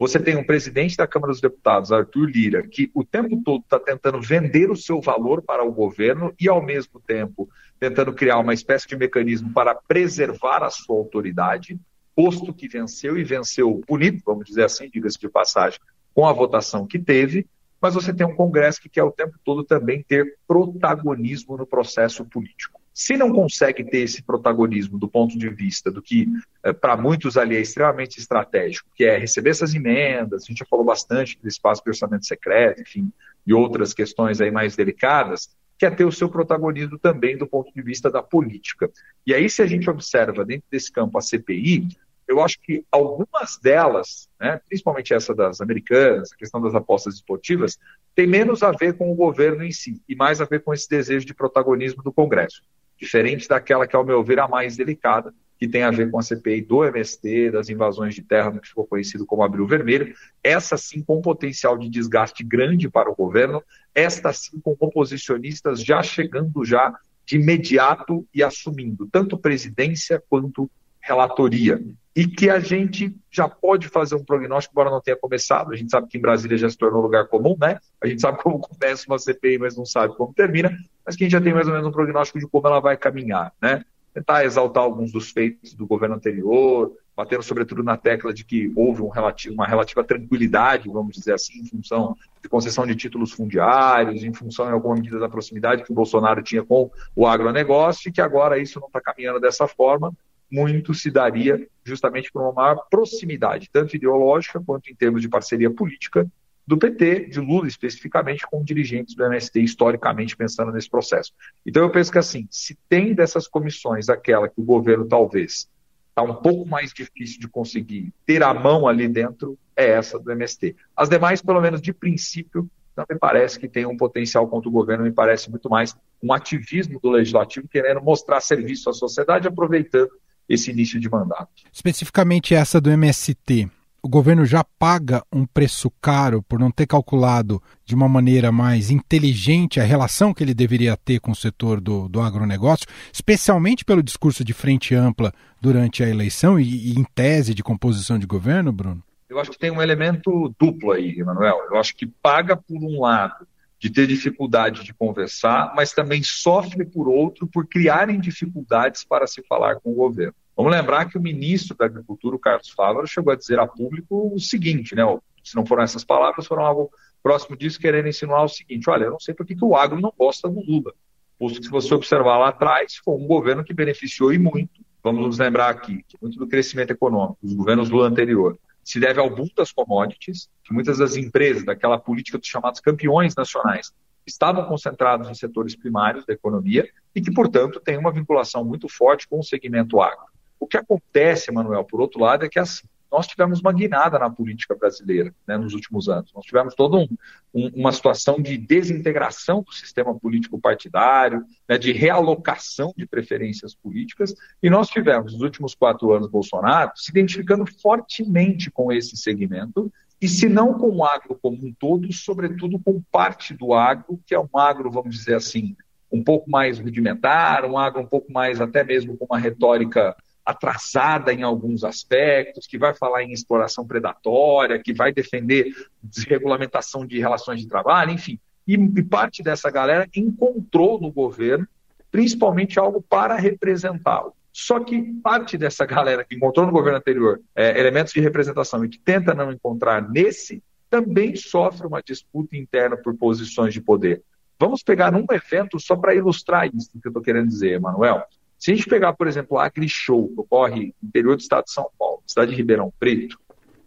você 0.00 0.18
tem 0.18 0.34
um 0.34 0.42
presidente 0.42 0.96
da 0.96 1.06
Câmara 1.06 1.30
dos 1.30 1.42
Deputados, 1.42 1.92
Arthur 1.92 2.24
Lira, 2.24 2.66
que 2.66 2.90
o 2.94 3.04
tempo 3.04 3.38
todo 3.44 3.60
está 3.60 3.78
tentando 3.78 4.18
vender 4.18 4.70
o 4.70 4.76
seu 4.76 4.98
valor 4.98 5.42
para 5.42 5.62
o 5.62 5.70
governo 5.70 6.32
e, 6.40 6.48
ao 6.48 6.64
mesmo 6.64 6.98
tempo, 6.98 7.50
tentando 7.78 8.14
criar 8.14 8.38
uma 8.38 8.54
espécie 8.54 8.88
de 8.88 8.96
mecanismo 8.96 9.52
para 9.52 9.74
preservar 9.74 10.62
a 10.62 10.70
sua 10.70 10.96
autoridade, 10.96 11.78
posto 12.16 12.54
que 12.54 12.66
venceu 12.66 13.18
e 13.18 13.22
venceu 13.22 13.82
bonito, 13.86 14.22
vamos 14.24 14.46
dizer 14.46 14.64
assim, 14.64 14.88
diga-se 14.88 15.18
de 15.18 15.28
passagem, 15.28 15.78
com 16.14 16.26
a 16.26 16.32
votação 16.32 16.86
que 16.86 16.98
teve, 16.98 17.46
mas 17.80 17.94
você 17.94 18.12
tem 18.12 18.26
um 18.26 18.34
Congresso 18.34 18.80
que 18.80 18.88
quer 18.88 19.02
o 19.02 19.10
tempo 19.12 19.36
todo 19.44 19.64
também 19.64 20.02
ter 20.02 20.36
protagonismo 20.46 21.56
no 21.56 21.66
processo 21.66 22.24
político. 22.24 22.80
Se 22.92 23.16
não 23.16 23.32
consegue 23.32 23.84
ter 23.84 24.00
esse 24.00 24.22
protagonismo 24.22 24.98
do 24.98 25.08
ponto 25.08 25.38
de 25.38 25.48
vista 25.48 25.90
do 25.90 26.02
que, 26.02 26.28
eh, 26.62 26.72
para 26.72 26.96
muitos 26.96 27.36
ali, 27.36 27.56
é 27.56 27.60
extremamente 27.60 28.18
estratégico, 28.18 28.90
que 28.94 29.04
é 29.04 29.16
receber 29.16 29.50
essas 29.50 29.74
emendas, 29.74 30.42
a 30.42 30.46
gente 30.46 30.58
já 30.58 30.66
falou 30.66 30.84
bastante 30.84 31.38
do 31.40 31.48
espaço 31.48 31.82
de 31.82 31.90
orçamento 31.90 32.26
secreto, 32.26 32.82
enfim, 32.82 33.10
e 33.46 33.54
outras 33.54 33.94
questões 33.94 34.40
aí 34.40 34.50
mais 34.50 34.76
delicadas, 34.76 35.48
quer 35.78 35.96
ter 35.96 36.04
o 36.04 36.12
seu 36.12 36.28
protagonismo 36.28 36.98
também 36.98 37.38
do 37.38 37.46
ponto 37.46 37.72
de 37.72 37.80
vista 37.80 38.10
da 38.10 38.22
política. 38.22 38.90
E 39.26 39.32
aí, 39.32 39.48
se 39.48 39.62
a 39.62 39.66
gente 39.66 39.88
observa 39.88 40.44
dentro 40.44 40.66
desse 40.70 40.92
campo 40.92 41.16
a 41.16 41.22
CPI, 41.22 41.88
eu 42.30 42.40
acho 42.40 42.60
que 42.60 42.84
algumas 42.92 43.58
delas, 43.58 44.28
né, 44.40 44.60
principalmente 44.68 45.12
essa 45.12 45.34
das 45.34 45.60
americanas, 45.60 46.32
a 46.32 46.36
questão 46.36 46.62
das 46.62 46.76
apostas 46.76 47.16
esportivas, 47.16 47.76
tem 48.14 48.24
menos 48.24 48.62
a 48.62 48.70
ver 48.70 48.96
com 48.96 49.10
o 49.10 49.16
governo 49.16 49.64
em 49.64 49.72
si 49.72 50.00
e 50.08 50.14
mais 50.14 50.40
a 50.40 50.44
ver 50.44 50.62
com 50.62 50.72
esse 50.72 50.88
desejo 50.88 51.26
de 51.26 51.34
protagonismo 51.34 52.04
do 52.04 52.12
Congresso. 52.12 52.62
Diferente 52.96 53.48
daquela 53.48 53.84
que, 53.84 53.96
ao 53.96 54.04
meu 54.04 54.22
ver, 54.22 54.38
é 54.38 54.42
a 54.42 54.48
mais 54.48 54.76
delicada, 54.76 55.34
que 55.58 55.66
tem 55.66 55.82
a 55.82 55.90
ver 55.90 56.08
com 56.08 56.20
a 56.20 56.22
CPI 56.22 56.62
do 56.62 56.84
MST, 56.84 57.50
das 57.50 57.68
invasões 57.68 58.14
de 58.14 58.22
terra, 58.22 58.56
que 58.60 58.68
ficou 58.68 58.86
conhecido 58.86 59.26
como 59.26 59.42
Abril 59.42 59.66
Vermelho, 59.66 60.14
essa 60.42 60.76
sim 60.76 61.02
com 61.02 61.20
potencial 61.20 61.76
de 61.76 61.88
desgaste 61.88 62.44
grande 62.44 62.88
para 62.88 63.10
o 63.10 63.14
governo, 63.16 63.60
esta 63.92 64.32
sim 64.32 64.60
com 64.60 64.76
oposicionistas 64.78 65.82
já 65.82 66.00
chegando 66.00 66.64
já 66.64 66.96
de 67.26 67.36
imediato 67.36 68.24
e 68.32 68.42
assumindo 68.42 69.08
tanto 69.10 69.36
presidência 69.36 70.22
quanto 70.28 70.70
relatoria. 71.00 71.80
E 72.14 72.26
que 72.26 72.50
a 72.50 72.58
gente 72.58 73.14
já 73.30 73.48
pode 73.48 73.88
fazer 73.88 74.16
um 74.16 74.24
prognóstico, 74.24 74.74
embora 74.74 74.90
não 74.90 75.00
tenha 75.00 75.16
começado. 75.16 75.72
A 75.72 75.76
gente 75.76 75.90
sabe 75.90 76.08
que 76.08 76.18
em 76.18 76.20
Brasília 76.20 76.58
já 76.58 76.68
se 76.68 76.76
tornou 76.76 77.00
lugar 77.00 77.28
comum, 77.28 77.56
né? 77.58 77.78
A 78.02 78.06
gente 78.06 78.20
sabe 78.20 78.42
como 78.42 78.58
começa 78.60 79.04
uma 79.06 79.18
CPI, 79.18 79.58
mas 79.58 79.76
não 79.76 79.86
sabe 79.86 80.16
como 80.16 80.34
termina. 80.34 80.76
Mas 81.06 81.16
que 81.16 81.24
a 81.24 81.26
gente 81.26 81.32
já 81.32 81.40
tem 81.40 81.54
mais 81.54 81.66
ou 81.66 81.72
menos 81.72 81.86
um 81.86 81.92
prognóstico 81.92 82.38
de 82.38 82.46
como 82.46 82.66
ela 82.66 82.80
vai 82.80 82.96
caminhar, 82.96 83.52
né? 83.62 83.84
tentar 84.12 84.44
exaltar 84.44 84.82
alguns 84.82 85.12
dos 85.12 85.30
feitos 85.30 85.74
do 85.74 85.86
governo 85.86 86.16
anterior, 86.16 86.92
batendo 87.16 87.42
sobretudo 87.42 87.82
na 87.82 87.96
tecla 87.96 88.32
de 88.32 88.44
que 88.44 88.72
houve 88.74 89.02
um 89.02 89.08
relativo, 89.08 89.54
uma 89.54 89.66
relativa 89.66 90.02
tranquilidade, 90.02 90.88
vamos 90.88 91.14
dizer 91.14 91.34
assim, 91.34 91.60
em 91.60 91.66
função 91.66 92.16
de 92.42 92.48
concessão 92.48 92.86
de 92.86 92.94
títulos 92.96 93.32
fundiários, 93.32 94.24
em 94.24 94.32
função, 94.32 94.68
em 94.68 94.72
alguma 94.72 94.94
medida, 94.94 95.18
da 95.18 95.28
proximidade 95.28 95.84
que 95.84 95.92
o 95.92 95.94
Bolsonaro 95.94 96.42
tinha 96.42 96.62
com 96.62 96.90
o 97.14 97.26
agronegócio, 97.26 98.08
e 98.08 98.12
que 98.12 98.20
agora 98.20 98.58
isso 98.58 98.80
não 98.80 98.88
está 98.88 99.00
caminhando 99.00 99.38
dessa 99.38 99.68
forma, 99.68 100.12
muito 100.50 100.92
se 100.92 101.10
daria 101.10 101.66
justamente 101.84 102.30
por 102.32 102.42
uma 102.42 102.52
maior 102.52 102.86
proximidade, 102.90 103.70
tanto 103.72 103.96
ideológica 103.96 104.60
quanto 104.60 104.90
em 104.90 104.94
termos 104.94 105.22
de 105.22 105.28
parceria 105.28 105.70
política, 105.70 106.26
do 106.66 106.78
PT, 106.78 107.26
de 107.26 107.40
Lula 107.40 107.66
especificamente, 107.66 108.46
com 108.48 108.62
dirigentes 108.62 109.14
do 109.14 109.24
MST, 109.24 109.60
historicamente 109.60 110.36
pensando 110.36 110.70
nesse 110.70 110.88
processo. 110.88 111.32
Então 111.66 111.82
eu 111.82 111.90
penso 111.90 112.12
que 112.12 112.18
assim, 112.18 112.46
se 112.50 112.78
tem 112.88 113.12
dessas 113.12 113.48
comissões 113.48 114.08
aquela 114.08 114.48
que 114.48 114.60
o 114.60 114.64
governo 114.64 115.06
talvez 115.06 115.68
está 116.08 116.22
um 116.22 116.34
pouco 116.34 116.68
mais 116.68 116.92
difícil 116.92 117.40
de 117.40 117.48
conseguir 117.48 118.12
ter 118.26 118.42
a 118.42 118.52
mão 118.52 118.86
ali 118.86 119.08
dentro, 119.08 119.58
é 119.74 119.90
essa 119.90 120.18
do 120.18 120.30
MST. 120.30 120.76
As 120.96 121.08
demais, 121.08 121.42
pelo 121.42 121.60
menos 121.60 121.80
de 121.80 121.92
princípio, 121.92 122.70
não 122.96 123.04
me 123.08 123.18
parece 123.18 123.58
que 123.58 123.68
tem 123.68 123.86
um 123.86 123.96
potencial 123.96 124.46
contra 124.46 124.68
o 124.68 124.72
governo, 124.72 125.04
me 125.04 125.12
parece 125.12 125.50
muito 125.50 125.70
mais 125.70 125.96
um 126.22 126.32
ativismo 126.32 127.00
do 127.00 127.10
legislativo 127.10 127.66
querendo 127.66 128.02
mostrar 128.02 128.40
serviço 128.40 128.90
à 128.90 128.92
sociedade, 128.92 129.48
aproveitando 129.48 130.10
esse 130.50 130.72
início 130.72 130.98
de 130.98 131.08
mandato. 131.08 131.48
Especificamente 131.72 132.54
essa 132.54 132.80
do 132.80 132.90
MST, 132.90 133.70
o 134.02 134.08
governo 134.08 134.44
já 134.44 134.64
paga 134.64 135.22
um 135.32 135.46
preço 135.46 135.90
caro 136.02 136.42
por 136.42 136.58
não 136.58 136.70
ter 136.70 136.86
calculado 136.86 137.62
de 137.84 137.94
uma 137.94 138.08
maneira 138.08 138.50
mais 138.50 138.90
inteligente 138.90 139.78
a 139.78 139.84
relação 139.84 140.34
que 140.34 140.42
ele 140.42 140.54
deveria 140.54 140.96
ter 140.96 141.20
com 141.20 141.30
o 141.30 141.36
setor 141.36 141.80
do, 141.80 142.08
do 142.08 142.20
agronegócio, 142.20 142.86
especialmente 143.12 143.84
pelo 143.84 144.02
discurso 144.02 144.42
de 144.42 144.52
frente 144.52 144.94
ampla 144.94 145.32
durante 145.60 146.02
a 146.02 146.08
eleição 146.08 146.58
e, 146.58 146.92
e 146.92 146.98
em 146.98 147.04
tese 147.14 147.54
de 147.54 147.62
composição 147.62 148.18
de 148.18 148.26
governo, 148.26 148.72
Bruno? 148.72 149.02
Eu 149.28 149.38
acho 149.38 149.52
que 149.52 149.58
tem 149.58 149.70
um 149.70 149.80
elemento 149.80 150.52
duplo 150.58 150.90
aí, 150.90 151.14
Emanuel. 151.16 151.60
Eu 151.70 151.78
acho 151.78 151.94
que 151.94 152.04
paga 152.06 152.56
por 152.56 152.82
um 152.82 153.00
lado 153.00 153.46
de 153.78 153.88
ter 153.88 154.06
dificuldade 154.06 154.84
de 154.84 154.92
conversar, 154.92 155.72
mas 155.74 155.92
também 155.92 156.22
sofre 156.22 156.84
por 156.84 157.08
outro 157.08 157.46
por 157.46 157.66
criarem 157.66 158.20
dificuldades 158.20 159.04
para 159.04 159.26
se 159.26 159.42
falar 159.42 159.76
com 159.76 159.90
o 159.92 159.94
governo. 159.94 160.34
Vamos 160.60 160.72
lembrar 160.72 161.06
que 161.06 161.16
o 161.16 161.22
ministro 161.22 161.74
da 161.74 161.86
Agricultura, 161.86 162.36
o 162.36 162.38
Carlos 162.38 162.68
Fávaro, 162.68 163.06
chegou 163.06 163.32
a 163.32 163.36
dizer 163.36 163.58
a 163.58 163.66
público 163.66 164.30
o 164.34 164.38
seguinte, 164.38 164.94
né? 164.94 165.02
Se 165.42 165.56
não 165.56 165.64
foram 165.64 165.82
essas 165.82 166.04
palavras, 166.04 166.46
foram 166.46 166.66
algo 166.66 166.90
próximo 167.22 167.56
disso, 167.56 167.80
querendo 167.80 168.08
insinuar 168.08 168.44
o 168.44 168.48
seguinte: 168.48 168.90
olha, 168.90 169.04
eu 169.04 169.10
não 169.10 169.18
sei 169.18 169.32
por 169.32 169.46
que, 169.46 169.56
o 169.58 169.74
agro 169.74 169.98
não 169.98 170.12
gosta 170.14 170.50
do 170.50 170.60
Lula. 170.60 170.92
Posto 171.38 171.60
que, 171.60 171.64
se 171.64 171.70
você 171.70 171.94
observar 171.94 172.36
lá 172.36 172.48
atrás, 172.48 172.96
foi 173.02 173.14
um 173.14 173.26
governo 173.26 173.64
que 173.64 173.72
beneficiou 173.72 174.34
e 174.34 174.38
muito. 174.38 174.84
Vamos 175.02 175.24
nos 175.24 175.38
lembrar 175.38 175.70
aqui 175.70 176.04
que 176.06 176.18
muito 176.20 176.38
do 176.38 176.46
crescimento 176.46 176.90
econômico 176.90 177.38
dos 177.42 177.54
governos 177.54 177.88
Lula 177.88 178.08
anterior 178.08 178.58
se 178.84 179.00
deve 179.00 179.18
ao 179.18 179.34
boom 179.34 179.48
das 179.56 179.72
commodities, 179.72 180.50
que 180.62 180.74
muitas 180.74 180.98
das 180.98 181.16
empresas 181.16 181.64
daquela 181.64 181.98
política 181.98 182.36
dos 182.36 182.48
chamados 182.48 182.80
campeões 182.80 183.34
nacionais 183.34 183.94
estavam 184.26 184.66
concentrados 184.66 185.26
em 185.30 185.34
setores 185.34 185.74
primários 185.74 186.26
da 186.26 186.34
economia 186.34 186.86
e 187.14 187.22
que, 187.22 187.32
portanto, 187.32 187.80
tem 187.80 187.96
uma 187.96 188.12
vinculação 188.12 188.62
muito 188.62 188.90
forte 188.90 189.26
com 189.26 189.38
o 189.38 189.42
segmento 189.42 190.02
agro. 190.02 190.29
O 190.60 190.66
que 190.66 190.76
acontece, 190.76 191.50
Manuel, 191.50 191.84
por 191.84 192.00
outro 192.00 192.20
lado, 192.20 192.44
é 192.44 192.48
que 192.48 192.58
assim, 192.58 192.86
nós 193.10 193.26
tivemos 193.26 193.60
uma 193.60 193.72
guinada 193.72 194.18
na 194.18 194.30
política 194.30 194.74
brasileira 194.76 195.34
né, 195.46 195.56
nos 195.56 195.74
últimos 195.74 196.08
anos. 196.08 196.32
Nós 196.32 196.44
tivemos 196.44 196.74
toda 196.74 196.96
um, 196.96 197.08
um, 197.52 197.68
uma 197.74 197.90
situação 197.90 198.40
de 198.40 198.56
desintegração 198.56 199.62
do 199.62 199.72
sistema 199.72 200.14
político 200.14 200.60
partidário, 200.60 201.44
né, 201.68 201.76
de 201.76 201.92
realocação 201.92 202.92
de 202.96 203.06
preferências 203.06 203.74
políticas, 203.74 204.34
e 204.62 204.70
nós 204.70 204.88
tivemos, 204.88 205.32
nos 205.32 205.42
últimos 205.42 205.74
quatro 205.74 206.12
anos, 206.12 206.28
Bolsonaro 206.28 206.92
se 206.94 207.10
identificando 207.10 207.66
fortemente 207.66 208.70
com 208.70 208.92
esse 208.92 209.16
segmento, 209.16 209.92
e 210.20 210.28
se 210.28 210.48
não 210.48 210.74
com 210.74 210.90
o 210.90 211.04
agro 211.04 211.36
como 211.40 211.56
um 211.56 211.72
todo, 211.72 212.12
sobretudo 212.12 212.78
com 212.78 213.02
parte 213.10 213.54
do 213.54 213.72
agro, 213.72 214.20
que 214.26 214.34
é 214.34 214.38
um 214.38 214.50
agro, 214.54 214.90
vamos 214.90 215.16
dizer 215.16 215.34
assim, 215.34 215.74
um 216.12 216.22
pouco 216.22 216.50
mais 216.50 216.78
rudimentar, 216.78 217.64
um 217.64 217.78
agro 217.78 218.02
um 218.02 218.06
pouco 218.06 218.30
mais 218.30 218.60
até 218.60 218.84
mesmo 218.84 219.16
com 219.16 219.24
uma 219.24 219.38
retórica 219.38 220.14
atrasada 220.44 221.32
em 221.32 221.42
alguns 221.42 221.84
aspectos, 221.84 222.66
que 222.66 222.78
vai 222.78 222.94
falar 222.94 223.22
em 223.22 223.32
exploração 223.32 223.86
predatória, 223.86 224.78
que 224.82 224.92
vai 224.92 225.12
defender 225.12 225.72
desregulamentação 226.02 227.06
de 227.06 227.18
relações 227.18 227.60
de 227.60 227.68
trabalho, 227.68 228.12
enfim. 228.12 228.38
E, 228.66 228.74
e 228.74 229.02
parte 229.02 229.42
dessa 229.42 229.70
galera 229.70 230.08
encontrou 230.14 231.00
no 231.00 231.10
governo, 231.10 231.66
principalmente 232.10 232.78
algo 232.78 233.00
para 233.02 233.36
representá-lo. 233.36 234.34
Só 234.52 234.80
que 234.80 235.00
parte 235.22 235.56
dessa 235.56 235.86
galera 235.86 236.24
que 236.24 236.34
encontrou 236.34 236.66
no 236.66 236.72
governo 236.72 236.98
anterior 236.98 237.40
é, 237.54 237.78
elementos 237.78 238.12
de 238.12 238.20
representação 238.20 238.84
e 238.84 238.88
que 238.88 238.98
tenta 238.98 239.32
não 239.32 239.52
encontrar 239.52 240.08
nesse, 240.10 240.62
também 240.88 241.36
sofre 241.36 241.86
uma 241.86 242.02
disputa 242.02 242.56
interna 242.56 242.96
por 242.96 243.16
posições 243.16 243.72
de 243.72 243.80
poder. 243.80 244.22
Vamos 244.58 244.82
pegar 244.82 245.14
um 245.14 245.24
evento 245.30 245.78
só 245.78 245.96
para 245.96 246.14
ilustrar 246.14 246.68
isso 246.74 246.90
que 247.00 247.06
eu 247.06 247.10
estou 247.10 247.22
querendo 247.22 247.48
dizer, 247.48 247.74
Emanuel. 247.74 248.24
Se 248.60 248.70
a 248.70 248.74
gente 248.74 248.86
pegar, 248.86 249.14
por 249.14 249.26
exemplo, 249.26 249.56
a 249.56 249.64
AgriShow, 249.64 250.28
que 250.28 250.38
ocorre 250.38 250.94
no 251.00 251.08
interior 251.08 251.34
do 251.34 251.40
estado 251.40 251.64
de 251.64 251.72
São 251.72 251.90
Paulo, 251.98 252.22
cidade 252.26 252.50
de 252.50 252.58
Ribeirão 252.58 252.92
Preto, 253.00 253.40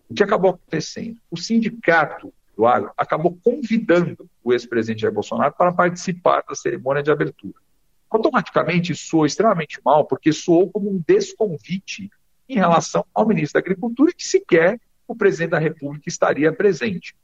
o 0.09 0.15
que 0.15 0.23
acabou 0.23 0.49
acontecendo? 0.49 1.15
O 1.29 1.37
sindicato 1.37 2.33
do 2.57 2.65
agro 2.65 2.91
acabou 2.97 3.37
convidando 3.43 4.27
o 4.43 4.51
ex-presidente 4.51 5.01
Jair 5.01 5.13
Bolsonaro 5.13 5.53
para 5.55 5.71
participar 5.71 6.43
da 6.49 6.55
cerimônia 6.55 7.03
de 7.03 7.11
abertura. 7.11 7.53
Automaticamente 8.09 8.95
soou 8.95 9.27
extremamente 9.27 9.79
mal, 9.85 10.05
porque 10.05 10.33
soou 10.33 10.67
como 10.71 10.89
um 10.89 11.03
desconvite 11.07 12.09
em 12.49 12.55
relação 12.55 13.05
ao 13.13 13.27
ministro 13.27 13.53
da 13.53 13.63
Agricultura 13.63 14.11
que 14.11 14.25
sequer 14.25 14.81
o 15.07 15.15
presidente 15.15 15.51
da 15.51 15.59
República 15.59 16.09
estaria 16.09 16.51
presente. 16.51 17.15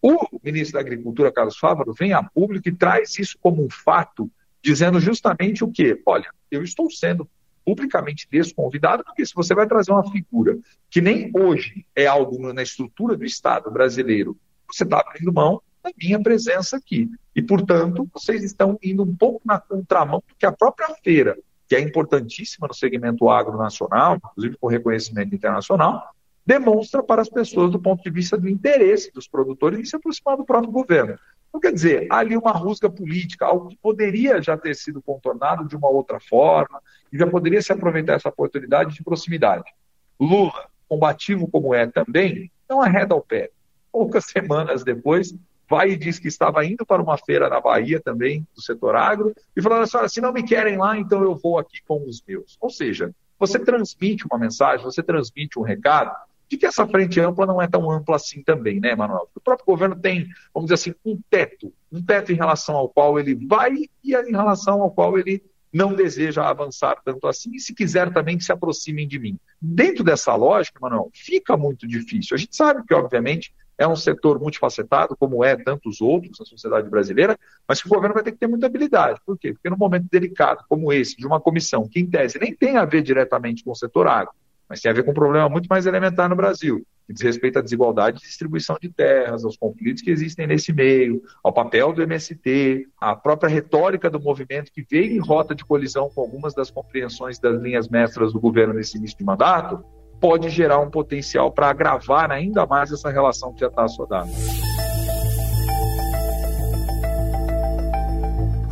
O 0.00 0.38
ministro 0.40 0.74
da 0.74 0.80
Agricultura, 0.80 1.32
Carlos 1.32 1.58
Fávaro, 1.58 1.92
vem 1.92 2.12
a 2.12 2.22
público 2.22 2.68
e 2.68 2.72
traz 2.72 3.18
isso 3.18 3.36
como 3.40 3.64
um 3.64 3.68
fato 3.68 4.30
dizendo 4.62 5.00
justamente 5.00 5.64
o 5.64 5.70
quê? 5.70 6.00
Olha, 6.06 6.30
eu 6.50 6.62
estou 6.62 6.90
sendo 6.90 7.28
publicamente 7.64 8.26
desconvidado, 8.30 9.04
porque 9.04 9.24
se 9.24 9.34
você 9.34 9.54
vai 9.54 9.66
trazer 9.66 9.92
uma 9.92 10.10
figura 10.10 10.58
que 10.90 11.00
nem 11.00 11.30
hoje 11.34 11.86
é 11.94 12.06
algo 12.06 12.52
na 12.52 12.62
estrutura 12.62 13.16
do 13.16 13.24
Estado 13.24 13.70
brasileiro, 13.70 14.36
você 14.70 14.84
está 14.84 15.00
abrindo 15.00 15.32
mão 15.32 15.60
da 15.82 15.90
minha 16.00 16.20
presença 16.20 16.76
aqui. 16.76 17.10
E, 17.34 17.42
portanto, 17.42 18.08
vocês 18.12 18.42
estão 18.42 18.78
indo 18.82 19.02
um 19.02 19.14
pouco 19.14 19.40
na 19.44 19.58
contramão 19.58 20.22
do 20.26 20.34
que 20.36 20.46
a 20.46 20.52
própria 20.52 20.88
feira, 21.02 21.36
que 21.68 21.74
é 21.74 21.80
importantíssima 21.80 22.68
no 22.68 22.74
segmento 22.74 23.28
agronacional, 23.30 24.16
inclusive 24.16 24.56
com 24.58 24.66
reconhecimento 24.68 25.34
internacional, 25.34 26.02
demonstra 26.44 27.02
para 27.02 27.22
as 27.22 27.28
pessoas 27.28 27.70
do 27.70 27.80
ponto 27.80 28.02
de 28.02 28.10
vista 28.10 28.36
do 28.36 28.48
interesse 28.48 29.12
dos 29.12 29.28
produtores 29.28 29.78
em 29.78 29.84
se 29.84 29.96
aproximar 29.96 30.36
do 30.36 30.44
próprio 30.44 30.72
governo. 30.72 31.18
Então, 31.52 31.60
quer 31.60 31.72
dizer, 31.74 32.06
há 32.10 32.16
ali 32.16 32.34
uma 32.34 32.50
rusga 32.50 32.88
política, 32.88 33.44
algo 33.44 33.68
que 33.68 33.76
poderia 33.76 34.40
já 34.40 34.56
ter 34.56 34.74
sido 34.74 35.02
contornado 35.02 35.68
de 35.68 35.76
uma 35.76 35.90
outra 35.90 36.18
forma, 36.18 36.80
e 37.12 37.18
já 37.18 37.26
poderia 37.26 37.60
se 37.60 37.70
aproveitar 37.70 38.14
essa 38.14 38.30
oportunidade 38.30 38.94
de 38.94 39.04
proximidade. 39.04 39.70
Lula, 40.18 40.66
combativo 40.88 41.46
como 41.46 41.74
é 41.74 41.86
também, 41.86 42.50
não 42.66 42.80
arreda 42.80 43.14
ao 43.14 43.20
pé. 43.20 43.50
Poucas 43.92 44.24
semanas 44.24 44.82
depois, 44.82 45.34
vai 45.68 45.90
e 45.90 45.96
diz 45.96 46.18
que 46.18 46.28
estava 46.28 46.64
indo 46.64 46.86
para 46.86 47.02
uma 47.02 47.18
feira 47.18 47.50
na 47.50 47.60
Bahia 47.60 48.00
também, 48.00 48.46
do 48.54 48.62
setor 48.62 48.96
agro, 48.96 49.34
e 49.54 49.60
falando 49.60 49.82
assim: 49.82 50.08
se 50.08 50.20
não 50.22 50.32
me 50.32 50.42
querem 50.42 50.78
lá, 50.78 50.96
então 50.96 51.22
eu 51.22 51.34
vou 51.36 51.58
aqui 51.58 51.82
com 51.86 52.02
os 52.06 52.22
meus. 52.26 52.56
Ou 52.62 52.70
seja, 52.70 53.14
você 53.38 53.58
transmite 53.58 54.24
uma 54.26 54.38
mensagem, 54.38 54.82
você 54.82 55.02
transmite 55.02 55.58
um 55.58 55.62
recado 55.62 56.14
de 56.52 56.58
que 56.58 56.66
essa 56.66 56.86
frente 56.86 57.18
ampla 57.18 57.46
não 57.46 57.60
é 57.60 57.66
tão 57.66 57.90
ampla 57.90 58.16
assim 58.16 58.42
também, 58.42 58.78
né, 58.78 58.94
Manuel? 58.94 59.28
O 59.34 59.40
próprio 59.40 59.66
governo 59.66 59.96
tem, 59.96 60.28
vamos 60.54 60.68
dizer 60.70 60.74
assim, 60.74 60.94
um 61.04 61.18
teto 61.30 61.72
um 61.92 62.02
teto 62.02 62.32
em 62.32 62.36
relação 62.36 62.74
ao 62.74 62.88
qual 62.88 63.20
ele 63.20 63.34
vai 63.34 63.74
e 64.02 64.14
em 64.14 64.32
relação 64.32 64.80
ao 64.80 64.90
qual 64.90 65.18
ele 65.18 65.44
não 65.70 65.94
deseja 65.94 66.48
avançar 66.48 67.00
tanto 67.04 67.26
assim, 67.26 67.54
e 67.54 67.60
se 67.60 67.74
quiser 67.74 68.12
também 68.12 68.36
que 68.36 68.44
se 68.44 68.52
aproximem 68.52 69.08
de 69.08 69.18
mim. 69.18 69.38
Dentro 69.60 70.04
dessa 70.04 70.34
lógica, 70.34 70.78
Manuel, 70.80 71.10
fica 71.14 71.56
muito 71.56 71.86
difícil. 71.86 72.34
A 72.34 72.38
gente 72.38 72.54
sabe 72.54 72.82
que, 72.86 72.92
obviamente, 72.92 73.54
é 73.78 73.88
um 73.88 73.96
setor 73.96 74.38
multifacetado, 74.38 75.16
como 75.16 75.42
é 75.42 75.56
tantos 75.56 76.02
outros 76.02 76.38
na 76.38 76.44
sociedade 76.44 76.90
brasileira, 76.90 77.38
mas 77.66 77.80
que 77.80 77.88
o 77.88 77.90
governo 77.90 78.14
vai 78.14 78.22
ter 78.22 78.32
que 78.32 78.38
ter 78.38 78.46
muita 78.46 78.66
habilidade. 78.66 79.18
Por 79.24 79.38
quê? 79.38 79.54
Porque 79.54 79.70
no 79.70 79.78
momento 79.78 80.08
delicado 80.10 80.62
como 80.68 80.92
esse, 80.92 81.16
de 81.16 81.26
uma 81.26 81.40
comissão 81.40 81.88
que, 81.88 82.00
em 82.00 82.06
tese, 82.06 82.38
nem 82.38 82.54
tem 82.54 82.76
a 82.76 82.84
ver 82.84 83.02
diretamente 83.02 83.64
com 83.64 83.70
o 83.70 83.76
setor 83.76 84.06
agro, 84.06 84.34
mas 84.68 84.80
tem 84.80 84.90
a 84.90 84.94
ver 84.94 85.02
com 85.04 85.10
um 85.10 85.14
problema 85.14 85.48
muito 85.48 85.66
mais 85.66 85.86
elementar 85.86 86.28
no 86.28 86.36
Brasil, 86.36 86.84
que 87.06 87.12
diz 87.12 87.22
respeito 87.22 87.58
à 87.58 87.62
desigualdade 87.62 88.18
de 88.18 88.26
distribuição 88.26 88.76
de 88.80 88.88
terras, 88.88 89.44
aos 89.44 89.56
conflitos 89.56 90.02
que 90.02 90.10
existem 90.10 90.46
nesse 90.46 90.72
meio, 90.72 91.22
ao 91.42 91.52
papel 91.52 91.92
do 91.92 92.02
MST, 92.02 92.86
à 93.00 93.14
própria 93.14 93.50
retórica 93.50 94.08
do 94.08 94.20
movimento 94.20 94.72
que 94.72 94.84
veio 94.88 95.12
em 95.12 95.18
rota 95.18 95.54
de 95.54 95.64
colisão 95.64 96.10
com 96.14 96.20
algumas 96.20 96.54
das 96.54 96.70
compreensões 96.70 97.38
das 97.38 97.60
linhas 97.60 97.88
mestras 97.88 98.32
do 98.32 98.40
governo 98.40 98.74
nesse 98.74 98.96
início 98.96 99.18
de 99.18 99.24
mandato, 99.24 99.84
pode 100.20 100.48
gerar 100.48 100.78
um 100.78 100.88
potencial 100.88 101.50
para 101.50 101.68
agravar 101.68 102.30
ainda 102.30 102.64
mais 102.64 102.92
essa 102.92 103.10
relação 103.10 103.52
que 103.52 103.60
já 103.60 103.66
está 103.66 103.84
assodada. 103.84 104.30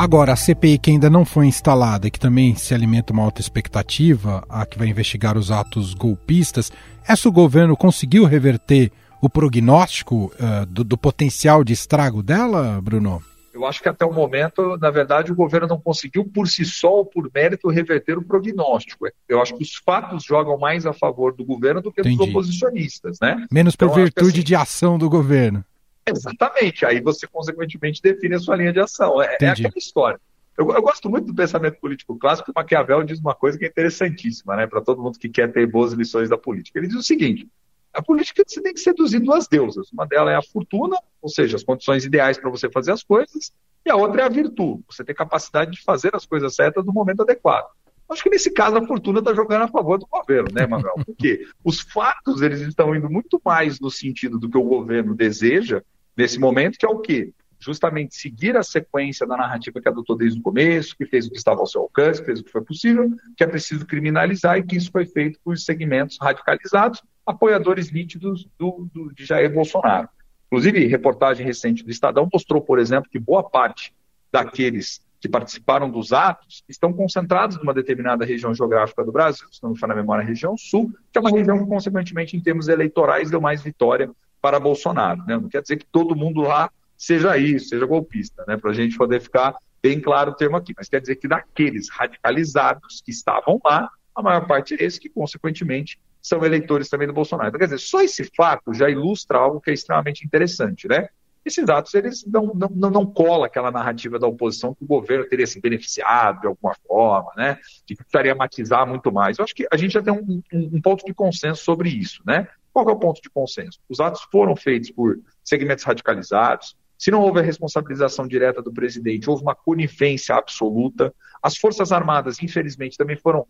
Agora, 0.01 0.33
a 0.33 0.37
CPI 0.37 0.79
que 0.79 0.91
ainda 0.91 1.11
não 1.11 1.27
foi 1.27 1.45
instalada 1.45 2.07
e 2.07 2.11
que 2.11 2.19
também 2.19 2.55
se 2.55 2.73
alimenta 2.73 3.13
uma 3.13 3.23
alta 3.23 3.43
expectativa, 3.43 4.43
a 4.49 4.65
que 4.65 4.79
vai 4.79 4.89
investigar 4.89 5.37
os 5.37 5.51
atos 5.51 5.93
golpistas, 5.93 6.73
essa 7.07 7.29
o 7.29 7.33
governo 7.33 7.77
conseguiu 7.77 8.25
reverter 8.25 8.91
o 9.21 9.29
prognóstico 9.29 10.33
uh, 10.41 10.65
do, 10.65 10.85
do 10.85 10.97
potencial 10.97 11.63
de 11.63 11.75
estrago 11.75 12.23
dela, 12.23 12.81
Bruno? 12.81 13.23
Eu 13.53 13.67
acho 13.67 13.83
que 13.83 13.91
até 13.91 14.07
o 14.07 14.13
momento, 14.13 14.79
na 14.79 14.91
verdade, 14.91 15.33
o 15.33 15.35
governo 15.35 15.69
não 15.69 15.79
conseguiu 15.79 16.25
por 16.25 16.49
si 16.49 16.65
só 16.65 16.95
ou 16.95 17.05
por 17.05 17.31
mérito 17.35 17.69
reverter 17.69 18.17
o 18.17 18.23
prognóstico. 18.23 19.07
Eu 19.29 19.43
acho 19.43 19.55
que 19.55 19.63
os 19.63 19.75
fatos 19.85 20.25
jogam 20.25 20.57
mais 20.57 20.87
a 20.87 20.95
favor 20.95 21.37
do 21.37 21.45
governo 21.45 21.83
do 21.83 21.93
que 21.93 22.01
Entendi. 22.01 22.17
dos 22.17 22.29
oposicionistas, 22.29 23.19
né? 23.21 23.45
Menos 23.53 23.77
por 23.77 23.89
então, 23.89 23.97
virtude 23.97 24.39
assim, 24.39 24.45
de 24.45 24.55
ação 24.55 24.99
do 24.99 25.11
governo. 25.11 25.63
Exatamente. 26.11 26.85
Aí 26.85 27.01
você, 27.01 27.27
consequentemente, 27.27 28.03
define 28.03 28.35
a 28.35 28.39
sua 28.39 28.57
linha 28.57 28.73
de 28.73 28.81
ação. 28.81 29.21
É, 29.23 29.37
é 29.41 29.49
aquela 29.49 29.73
história. 29.77 30.21
Eu, 30.57 30.71
eu, 30.73 30.83
gosto 30.83 31.09
muito 31.09 31.27
do 31.27 31.35
pensamento 31.35 31.81
político 31.81 32.19
clássico, 32.19 32.53
Maquiavel 32.55 33.03
diz 33.03 33.19
uma 33.19 33.35
coisa 33.35 33.57
que 33.57 33.65
é 33.65 33.69
interessantíssima, 33.69 34.57
né? 34.57 34.67
Para 34.67 34.83
todo 34.83 35.01
mundo 35.01 35.19
que 35.19 35.29
quer 35.29 35.51
ter 35.51 35.67
boas 35.67 35.93
lições 35.93 36.29
da 36.29 36.37
política. 36.37 36.79
Ele 36.79 36.89
diz 36.89 36.97
o 36.97 37.03
seguinte: 37.03 37.49
a 37.93 38.03
política 38.03 38.43
você 38.47 38.61
tem 38.61 38.75
que 38.75 38.81
seduzir 38.81 39.21
duas 39.21 39.49
deusas. 39.49 39.91
Uma 39.91 40.07
delas 40.07 40.35
é 40.35 40.37
a 40.37 40.43
fortuna, 40.43 40.97
ou 41.23 41.29
seja, 41.29 41.57
as 41.57 41.65
condições 41.65 42.05
ideais 42.05 42.39
para 42.39 42.51
você 42.51 42.71
fazer 42.71 42.93
as 42.93 43.03
coisas, 43.03 43.53
e 43.85 43.91
a 43.91 43.97
outra 43.97 44.23
é 44.23 44.25
a 44.27 44.29
virtude. 44.29 44.85
Você 44.91 45.03
tem 45.03 45.15
capacidade 45.15 45.71
de 45.71 45.83
fazer 45.83 46.15
as 46.15 46.27
coisas 46.27 46.55
certas 46.55 46.85
no 46.85 46.93
momento 46.93 47.23
adequado. 47.23 47.67
Acho 48.11 48.25
que 48.25 48.31
nesse 48.31 48.51
caso 48.51 48.77
a 48.77 48.87
fortuna 48.87 49.21
está 49.21 49.33
jogando 49.33 49.63
a 49.63 49.69
favor 49.69 49.97
do 49.97 50.07
governo, 50.07 50.49
né, 50.53 50.67
Manuel? 50.67 50.95
Porque 51.07 51.47
os 51.65 51.81
fatos 51.81 52.43
eles 52.43 52.61
estão 52.61 52.95
indo 52.95 53.09
muito 53.09 53.41
mais 53.45 53.79
no 53.79 53.89
sentido 53.89 54.37
do 54.37 54.51
que 54.51 54.59
o 54.59 54.65
governo 54.65 55.15
deseja 55.15 55.83
nesse 56.17 56.39
momento, 56.39 56.79
que 56.79 56.87
é 56.87 56.89
o 56.89 56.99
quê? 56.99 57.33
Justamente 57.59 58.15
seguir 58.15 58.57
a 58.57 58.63
sequência 58.63 59.27
da 59.27 59.37
narrativa 59.37 59.81
que 59.81 59.89
adotou 59.89 60.17
desde 60.17 60.39
o 60.41 60.43
começo, 60.43 60.97
que 60.97 61.05
fez 61.05 61.27
o 61.27 61.31
que 61.31 61.37
estava 61.37 61.61
ao 61.61 61.67
seu 61.67 61.83
alcance, 61.83 62.21
que 62.21 62.27
fez 62.27 62.41
o 62.41 62.45
que 62.45 62.51
foi 62.51 62.63
possível, 62.63 63.11
que 63.37 63.45
é 63.45 63.47
preciso 63.47 63.87
criminalizar 63.87 64.59
e 64.59 64.63
que 64.63 64.77
isso 64.77 64.91
foi 64.91 65.05
feito 65.07 65.39
por 65.45 65.59
segmentos 65.59 66.17
radicalizados, 66.21 67.03
apoiadores 67.27 67.93
nítidos 67.93 68.49
do, 68.59 68.89
do, 68.93 69.13
de 69.13 69.25
Jair 69.25 69.53
Bolsonaro. 69.53 70.09
Inclusive, 70.47 70.87
reportagem 70.87 71.47
recente 71.47 71.85
do 71.85 71.91
Estadão 71.91 72.29
mostrou, 72.33 72.61
por 72.61 72.79
exemplo, 72.79 73.11
que 73.11 73.19
boa 73.19 73.43
parte 73.49 73.95
daqueles 74.33 75.01
que 75.21 75.29
participaram 75.29 75.91
dos 75.91 76.13
atos 76.13 76.65
estão 76.69 76.93
concentrados 76.93 77.59
numa 77.59 77.75
determinada 77.75 78.25
região 78.25 78.55
geográfica 78.55 79.05
do 79.05 79.13
Brasil, 79.13 79.47
se 79.53 79.63
não 79.63 79.71
me 79.71 79.79
falha 79.79 79.93
a 79.93 79.97
memória, 79.97 80.25
a 80.25 80.27
região 80.27 80.57
sul, 80.57 80.91
que 81.13 81.19
é 81.19 81.21
uma 81.21 81.31
região 81.31 81.59
que, 81.59 81.67
consequentemente, 81.67 82.37
em 82.37 82.41
termos 82.41 82.69
eleitorais, 82.69 83.31
deu 83.31 83.41
mais 83.41 83.63
vitória 83.63 84.11
para 84.41 84.61
Bolsonaro. 84.61 85.25
Né? 85.27 85.37
Não 85.37 85.49
quer 85.49 85.63
dizer 85.63 85.77
que 85.77 85.87
todo 85.87 86.17
mundo 86.17 86.41
lá 86.41 86.71
seja 86.97 87.37
isso, 87.39 87.69
seja 87.71 87.87
golpista, 87.87 88.45
né? 88.47 88.57
para 88.57 88.71
a 88.71 88.75
gente 88.75 88.97
poder 88.97 89.21
ficar 89.21 89.57
bem 89.83 90.01
claro 90.01 90.33
o 90.33 90.35
termo 90.35 90.57
aqui, 90.57 90.75
mas 90.77 90.89
quer 90.89 91.01
dizer 91.01 91.17
que 91.17 91.27
daqueles 91.27 91.89
radicalizados 91.89 93.01
que 93.05 93.11
estavam 93.11 93.61
lá, 93.65 93.91
a 94.15 94.23
maior 94.23 94.47
parte 94.47 94.75
é 94.75 94.85
esse 94.85 95.01
que, 95.01 95.09
consequentemente, 95.09 95.99
são 96.21 96.45
eleitores 96.45 96.89
também 96.89 97.07
do 97.07 97.15
Bolsonaro. 97.15 97.49
Então, 97.49 97.59
quer 97.59 97.67
dizer, 97.67 97.79
só 97.79 98.03
esse 98.03 98.25
fato 98.37 98.75
já 98.75 98.91
ilustra 98.91 99.39
algo 99.39 99.61
que 99.61 99.71
é 99.71 99.75
extremamente 99.75 100.25
interessante, 100.25 100.87
né? 100.87 101.09
Esses 101.43 101.65
dados, 101.65 101.95
eles 101.95 102.27
não, 102.27 102.53
não, 102.55 102.69
não, 102.69 102.91
não 102.91 103.07
colam 103.07 103.45
aquela 103.45 103.71
narrativa 103.71 104.19
da 104.19 104.27
oposição 104.27 104.75
que 104.75 104.85
o 104.85 104.87
governo 104.87 105.25
teria 105.25 105.47
se 105.47 105.59
beneficiado 105.59 106.43
de 106.43 106.47
alguma 106.47 106.75
forma, 106.87 107.33
né? 107.35 107.59
De 107.87 107.97
que 107.97 108.03
precisaria 108.03 108.35
matizar 108.35 108.87
muito 108.87 109.11
mais. 109.11 109.39
Eu 109.39 109.45
acho 109.45 109.55
que 109.55 109.67
a 109.73 109.77
gente 109.77 109.93
já 109.93 110.03
tem 110.03 110.13
um, 110.13 110.43
um, 110.53 110.71
um 110.75 110.81
ponto 110.83 111.05
de 111.05 111.15
consenso 111.15 111.65
sobre 111.65 111.89
isso, 111.89 112.23
né? 112.27 112.47
Qual 112.81 112.89
é 112.89 112.93
o 112.93 112.99
ponto 112.99 113.21
de 113.21 113.29
consenso? 113.29 113.79
Os 113.91 114.01
atos 114.01 114.23
foram 114.33 114.57
feitos 114.57 114.91
por 114.91 115.19
segmentos 115.45 115.85
radicalizados, 115.85 116.75
se 116.97 117.11
não 117.11 117.21
houve 117.21 117.41
a 117.41 117.43
responsabilização 117.43 118.27
direta 118.27 118.63
do 118.63 118.73
presidente, 118.73 119.29
houve 119.29 119.43
uma 119.43 119.55
conivência 119.55 120.35
absoluta. 120.35 121.15
As 121.43 121.59
Forças 121.59 121.93
Armadas, 121.93 122.43
infelizmente, 122.43 122.97
também 122.97 123.17
foram 123.17 123.47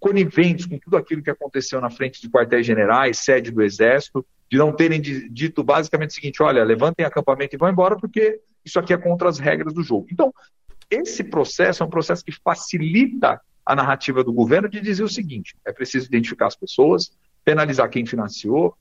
coniventes 0.00 0.64
com 0.64 0.78
tudo 0.78 0.96
aquilo 0.96 1.22
que 1.22 1.28
aconteceu 1.28 1.82
na 1.82 1.90
frente 1.90 2.20
de 2.20 2.30
quartéis 2.30 2.64
generais, 2.64 3.18
sede 3.18 3.50
do 3.50 3.60
Exército, 3.62 4.24
de 4.50 4.56
não 4.56 4.74
terem 4.74 5.00
dito 5.00 5.62
basicamente 5.62 6.10
o 6.10 6.14
seguinte: 6.14 6.42
olha, 6.42 6.64
levantem 6.64 7.04
acampamento 7.04 7.54
e 7.54 7.58
vão 7.58 7.68
embora, 7.68 7.96
porque 7.96 8.40
isso 8.64 8.78
aqui 8.78 8.94
é 8.94 8.96
contra 8.96 9.28
as 9.28 9.38
regras 9.38 9.74
do 9.74 9.82
jogo. 9.82 10.06
Então, 10.10 10.32
esse 10.90 11.22
processo 11.24 11.82
é 11.82 11.86
um 11.86 11.90
processo 11.90 12.24
que 12.24 12.32
facilita 12.32 13.38
a 13.66 13.76
narrativa 13.76 14.24
do 14.24 14.32
governo 14.32 14.68
de 14.68 14.80
dizer 14.80 15.02
o 15.02 15.08
seguinte: 15.08 15.54
é 15.66 15.72
preciso 15.72 16.06
identificar 16.06 16.46
as 16.46 16.56
pessoas, 16.56 17.12
penalizar 17.44 17.88
quem 17.90 18.06
financiou, 18.06 18.76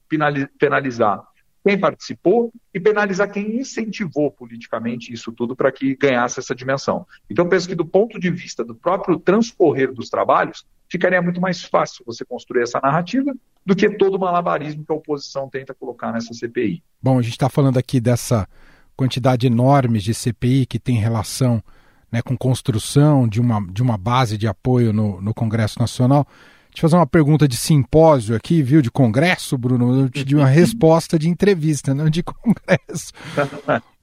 penalizar 0.58 1.24
quem 1.64 1.80
participou 1.80 2.52
e 2.74 2.80
penalizar 2.80 3.32
quem 3.32 3.60
incentivou 3.60 4.32
politicamente 4.32 5.14
isso 5.14 5.32
tudo 5.32 5.56
para 5.56 5.72
que 5.72 5.96
ganhasse 5.96 6.40
essa 6.40 6.56
dimensão. 6.56 7.06
Então, 7.30 7.48
penso 7.48 7.68
que 7.68 7.76
do 7.76 7.86
ponto 7.86 8.20
de 8.20 8.30
vista 8.32 8.64
do 8.64 8.74
próprio 8.74 9.20
transcorrer 9.20 9.94
dos 9.94 10.10
trabalhos, 10.10 10.66
ficaria 10.90 11.22
muito 11.22 11.40
mais 11.40 11.64
fácil 11.64 12.04
você 12.06 12.26
construir 12.26 12.64
essa 12.64 12.80
narrativa 12.82 13.34
do 13.66 13.76
que 13.76 13.90
todo 13.90 14.16
o 14.16 14.20
malabarismo 14.20 14.84
que 14.84 14.92
a 14.92 14.96
oposição 14.96 15.48
tenta 15.50 15.74
colocar 15.74 16.12
nessa 16.12 16.34
CPI. 16.34 16.84
Bom, 17.02 17.20
a 17.20 17.22
gente 17.22 17.34
está 17.34 17.48
falando 17.48 17.78
aqui 17.78 18.00
dessa 18.00 18.48
quantidade 18.96 19.48
enorme 19.48 20.00
de 20.00 20.14
CPI 20.14 20.66
que 20.66 20.80
tem 20.80 20.98
relação 20.98 21.64
né, 22.12 22.22
com 22.22 22.36
construção 22.36 23.28
de 23.28 23.40
uma, 23.40 23.66
de 23.72 23.82
uma 23.82 23.98
base 23.98 24.38
de 24.38 24.48
apoio 24.48 24.92
no, 24.92 25.22
no 25.22 25.34
Congresso 25.34 25.80
Nacional. 25.80 26.28
Deixa 26.72 26.86
eu 26.86 26.90
fazer 26.90 26.96
uma 26.96 27.08
pergunta 27.08 27.48
de 27.48 27.58
simpósio 27.58 28.34
aqui, 28.36 28.64
viu? 28.64 28.82
De 28.82 28.90
congresso, 28.90 29.58
Bruno. 29.58 30.02
Eu 30.02 30.10
te 30.10 30.24
di 30.24 30.36
uma 30.36 30.48
resposta 30.50 31.20
de 31.20 31.28
entrevista, 31.28 31.94
não 31.94 32.10
de 32.10 32.24
congresso. 32.24 33.12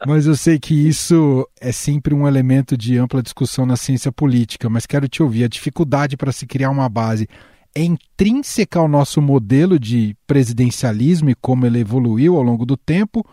Mas 0.07 0.27
eu 0.27 0.37
sei 0.37 0.59
que 0.59 0.75
isso 0.75 1.49
é 1.61 1.73
sempre 1.73 2.15
um 2.15 2.29
elemento 2.29 2.77
de 2.77 2.99
ampla 2.99 3.23
discussão 3.23 3.65
na 3.65 3.77
ciência 3.77 4.13
política. 4.13 4.69
Mas 4.69 4.85
quero 4.85 5.09
te 5.09 5.23
ouvir. 5.23 5.45
A 5.45 5.49
dificuldade 5.49 6.17
para 6.17 6.31
se 6.31 6.47
criar 6.47 6.71
uma 6.71 6.89
base 6.89 7.27
é 7.75 7.83
intrínseca 7.83 8.79
ao 8.79 8.87
nosso 8.87 9.23
modelo 9.23 9.79
de 9.79 10.15
presidencialismo 10.27 11.31
e 11.31 11.35
como 11.35 11.65
ele 11.65 11.81
evoluiu 11.81 12.37
ao 12.37 12.43
longo 12.43 12.67
do 12.67 12.77
tempo? 12.77 13.25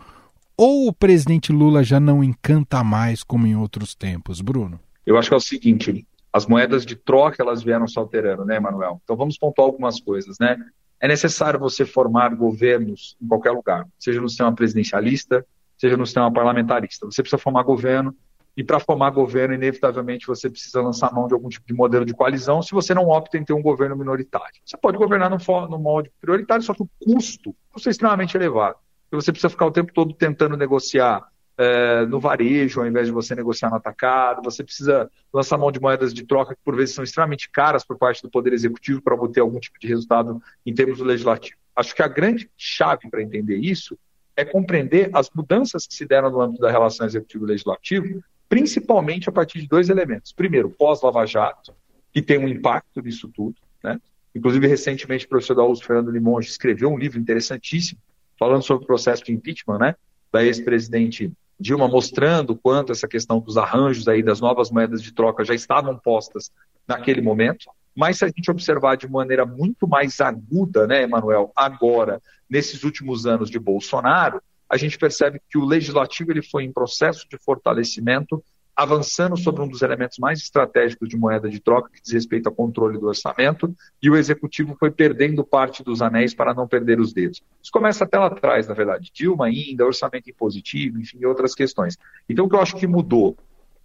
Ou 0.56 0.88
o 0.88 0.92
presidente 0.92 1.52
Lula 1.52 1.84
já 1.84 2.00
não 2.00 2.24
encanta 2.24 2.82
mais 2.82 3.22
como 3.22 3.46
em 3.46 3.54
outros 3.54 3.94
tempos, 3.94 4.40
Bruno? 4.40 4.80
Eu 5.04 5.18
acho 5.18 5.28
que 5.28 5.34
é 5.34 5.36
o 5.36 5.40
seguinte: 5.40 6.06
as 6.36 6.46
moedas 6.46 6.84
de 6.84 6.94
troca 6.94 7.42
elas 7.42 7.62
vieram 7.62 7.88
se 7.88 7.98
alterando, 7.98 8.44
né, 8.44 8.60
Manuel? 8.60 9.00
Então 9.02 9.16
vamos 9.16 9.38
pontuar 9.38 9.66
algumas 9.66 9.98
coisas, 9.98 10.38
né? 10.38 10.58
É 11.00 11.08
necessário 11.08 11.58
você 11.58 11.86
formar 11.86 12.34
governos 12.34 13.16
em 13.20 13.26
qualquer 13.26 13.52
lugar, 13.52 13.86
seja 13.98 14.20
no 14.20 14.28
sistema 14.28 14.54
presidencialista, 14.54 15.46
seja 15.78 15.96
no 15.96 16.04
sistema 16.04 16.30
parlamentarista. 16.30 17.06
Você 17.06 17.22
precisa 17.22 17.42
formar 17.42 17.62
governo 17.62 18.14
e 18.54 18.62
para 18.62 18.78
formar 18.78 19.10
governo, 19.10 19.54
inevitavelmente, 19.54 20.26
você 20.26 20.50
precisa 20.50 20.82
lançar 20.82 21.12
mão 21.12 21.26
de 21.26 21.32
algum 21.32 21.48
tipo 21.48 21.66
de 21.66 21.72
modelo 21.72 22.04
de 22.04 22.12
coalizão 22.12 22.60
se 22.60 22.72
você 22.72 22.92
não 22.92 23.08
opta 23.08 23.38
em 23.38 23.44
ter 23.44 23.54
um 23.54 23.62
governo 23.62 23.96
minoritário. 23.96 24.60
Você 24.64 24.76
pode 24.76 24.98
governar 24.98 25.30
no, 25.30 25.38
no 25.68 25.78
molde 25.78 26.10
prioritário, 26.20 26.62
só 26.62 26.74
que 26.74 26.82
o 26.82 26.88
custo, 27.02 27.54
é 27.86 27.90
extremamente 27.90 28.36
elevado. 28.36 28.76
E 29.10 29.16
você 29.16 29.32
precisa 29.32 29.50
ficar 29.50 29.66
o 29.66 29.70
tempo 29.70 29.92
todo 29.92 30.12
tentando 30.12 30.56
negociar 30.56 31.26
é, 31.58 32.04
no 32.06 32.20
varejo, 32.20 32.80
ao 32.80 32.86
invés 32.86 33.06
de 33.06 33.12
você 33.12 33.34
negociar 33.34 33.70
no 33.70 33.76
atacado. 33.76 34.42
Você 34.44 34.62
precisa 34.62 35.10
lançar 35.32 35.56
mão 35.56 35.72
de 35.72 35.80
moedas 35.80 36.12
de 36.12 36.24
troca 36.24 36.54
que, 36.54 36.60
por 36.64 36.76
vezes, 36.76 36.94
são 36.94 37.02
extremamente 37.02 37.50
caras 37.50 37.84
por 37.84 37.96
parte 37.96 38.22
do 38.22 38.30
Poder 38.30 38.52
Executivo 38.52 39.00
para 39.00 39.14
obter 39.14 39.40
algum 39.40 39.58
tipo 39.58 39.78
de 39.78 39.86
resultado 39.86 40.42
em 40.64 40.74
termos 40.74 40.98
do 40.98 41.04
legislativo. 41.04 41.56
Acho 41.74 41.94
que 41.94 42.02
a 42.02 42.08
grande 42.08 42.50
chave 42.56 43.08
para 43.10 43.22
entender 43.22 43.56
isso 43.56 43.98
é 44.36 44.44
compreender 44.44 45.10
as 45.14 45.30
mudanças 45.30 45.86
que 45.86 45.94
se 45.94 46.04
deram 46.04 46.30
no 46.30 46.40
âmbito 46.40 46.60
da 46.60 46.70
relação 46.70 47.06
executivo-legislativo, 47.06 48.22
principalmente 48.48 49.28
a 49.28 49.32
partir 49.32 49.60
de 49.60 49.66
dois 49.66 49.88
elementos. 49.88 50.32
Primeiro, 50.32 50.68
pós-Lava 50.68 51.26
Jato, 51.26 51.74
que 52.12 52.20
tem 52.20 52.38
um 52.38 52.46
impacto 52.46 53.00
nisso 53.00 53.28
tudo. 53.28 53.56
Né? 53.82 53.98
Inclusive, 54.34 54.66
recentemente, 54.66 55.24
o 55.24 55.28
professor 55.28 55.54
da 55.54 55.64
USP, 55.64 55.86
Fernando 55.86 56.10
Limonge, 56.10 56.48
escreveu 56.48 56.90
um 56.90 56.98
livro 56.98 57.18
interessantíssimo 57.18 57.98
falando 58.38 58.62
sobre 58.62 58.84
o 58.84 58.86
processo 58.86 59.24
de 59.24 59.32
impeachment 59.32 59.78
né, 59.78 59.96
da 60.30 60.44
ex-presidente 60.44 61.32
Dilma 61.58 61.88
mostrando 61.88 62.54
quanto 62.54 62.92
essa 62.92 63.08
questão 63.08 63.40
dos 63.40 63.56
arranjos 63.56 64.06
aí 64.08 64.22
das 64.22 64.40
novas 64.40 64.70
moedas 64.70 65.02
de 65.02 65.12
troca 65.12 65.44
já 65.44 65.54
estavam 65.54 65.96
postas 65.98 66.50
naquele 66.86 67.22
momento. 67.22 67.66
Mas 67.94 68.18
se 68.18 68.24
a 68.26 68.28
gente 68.28 68.50
observar 68.50 68.96
de 68.96 69.08
maneira 69.08 69.46
muito 69.46 69.88
mais 69.88 70.20
aguda, 70.20 70.86
né, 70.86 71.02
Emanuel, 71.02 71.50
agora, 71.56 72.20
nesses 72.48 72.84
últimos 72.84 73.24
anos 73.24 73.50
de 73.50 73.58
Bolsonaro, 73.58 74.42
a 74.68 74.76
gente 74.76 74.98
percebe 74.98 75.40
que 75.48 75.56
o 75.56 75.64
legislativo 75.64 76.30
ele 76.30 76.42
foi 76.42 76.64
em 76.64 76.72
processo 76.72 77.26
de 77.28 77.38
fortalecimento, 77.38 78.44
avançando 78.76 79.38
sobre 79.38 79.62
um 79.62 79.68
dos 79.68 79.80
elementos 79.80 80.18
mais 80.18 80.38
estratégicos 80.38 81.08
de 81.08 81.16
moeda 81.16 81.48
de 81.48 81.58
troca, 81.58 81.90
que 81.90 82.02
diz 82.02 82.12
respeito 82.12 82.46
ao 82.46 82.54
controle 82.54 82.98
do 82.98 83.06
orçamento, 83.06 83.74
e 84.02 84.10
o 84.10 84.16
executivo 84.16 84.76
foi 84.78 84.90
perdendo 84.90 85.42
parte 85.42 85.82
dos 85.82 86.02
anéis 86.02 86.34
para 86.34 86.52
não 86.52 86.68
perder 86.68 87.00
os 87.00 87.14
dedos. 87.14 87.42
Isso 87.62 87.72
começa 87.72 88.04
até 88.04 88.18
lá 88.18 88.26
atrás, 88.26 88.68
na 88.68 88.74
verdade. 88.74 89.10
Dilma 89.14 89.46
ainda, 89.46 89.86
orçamento 89.86 90.28
impositivo, 90.28 91.00
enfim, 91.00 91.24
outras 91.24 91.54
questões. 91.54 91.96
Então, 92.28 92.44
o 92.44 92.48
que 92.50 92.54
eu 92.54 92.60
acho 92.60 92.76
que 92.76 92.86
mudou? 92.86 93.34